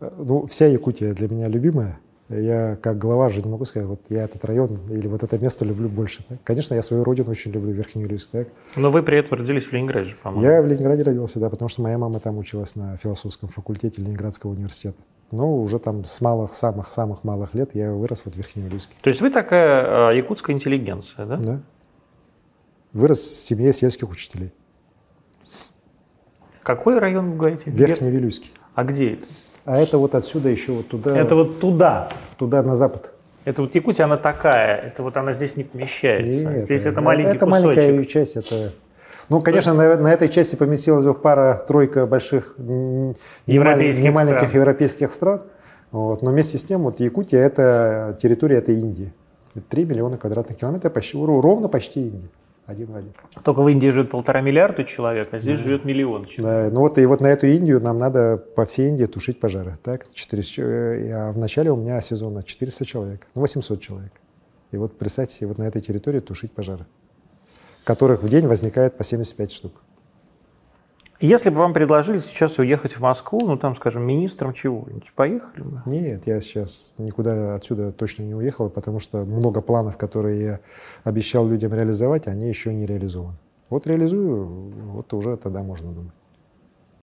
[0.00, 1.98] Э, ну, вся Якутия для меня любимая.
[2.32, 5.64] Я как глава же не могу сказать, вот я этот район или вот это место
[5.64, 6.24] люблю больше.
[6.28, 6.38] Так?
[6.42, 8.30] Конечно, я свою родину очень люблю, Верхнеюльск.
[8.30, 8.48] Так?
[8.76, 10.46] Но вы при этом родились в Ленинграде, по-моему.
[10.46, 14.52] Я в Ленинграде родился, да, потому что моя мама там училась на философском факультете Ленинградского
[14.52, 14.96] университета.
[15.30, 18.94] Но уже там с малых, самых-самых малых лет я вырос вот в Верхнеюльске.
[19.02, 21.36] То есть вы такая э, якутская интеллигенция, да?
[21.36, 21.60] Да.
[22.92, 24.52] Вырос в семье сельских учителей.
[26.62, 27.64] Какой район вы говорите?
[27.66, 28.52] Верхневилюйский.
[28.74, 29.26] А где это?
[29.64, 31.16] А это вот отсюда еще вот туда.
[31.16, 32.08] Это вот туда?
[32.36, 33.12] Туда, на запад.
[33.44, 36.32] Это вот Якутия, она такая, это вот она здесь не помещается.
[36.32, 37.76] Нет, здесь это, это маленький Это кусочек.
[37.76, 38.72] маленькая часть, это
[39.28, 42.56] ну, конечно, на, на этой части поместилась бы пара-тройка больших
[43.46, 44.60] европейских немаленьких стран.
[44.60, 45.42] европейских стран.
[45.90, 46.22] Вот.
[46.22, 49.12] Но вместе с тем, вот Якутия– это территория этой Индии.
[49.68, 52.28] 3 миллиона квадратных километров, почти, ровно почти Индия.
[52.66, 53.12] Один в один.
[53.44, 55.64] Только в Индии живет полтора миллиарда человек, а здесь да.
[55.64, 56.70] живет миллион человек.
[56.70, 59.78] Да, ну вот и вот на эту Индию нам надо по всей Индии тушить пожары.
[59.82, 60.06] Так?
[60.12, 64.12] 400, э, а в начале у меня сезона 400 человек, ну 800 человек.
[64.70, 66.86] И вот представьте себе, вот на этой территории тушить пожары
[67.84, 69.82] которых в день возникает по 75 штук.
[71.22, 75.82] Если бы вам предложили сейчас уехать в Москву, ну там, скажем, министром чего-нибудь, поехали бы?
[75.86, 80.60] Нет, я сейчас никуда отсюда точно не уехал, потому что много планов, которые я
[81.04, 83.36] обещал людям реализовать, они еще не реализованы.
[83.70, 86.14] Вот реализую, вот уже тогда можно думать.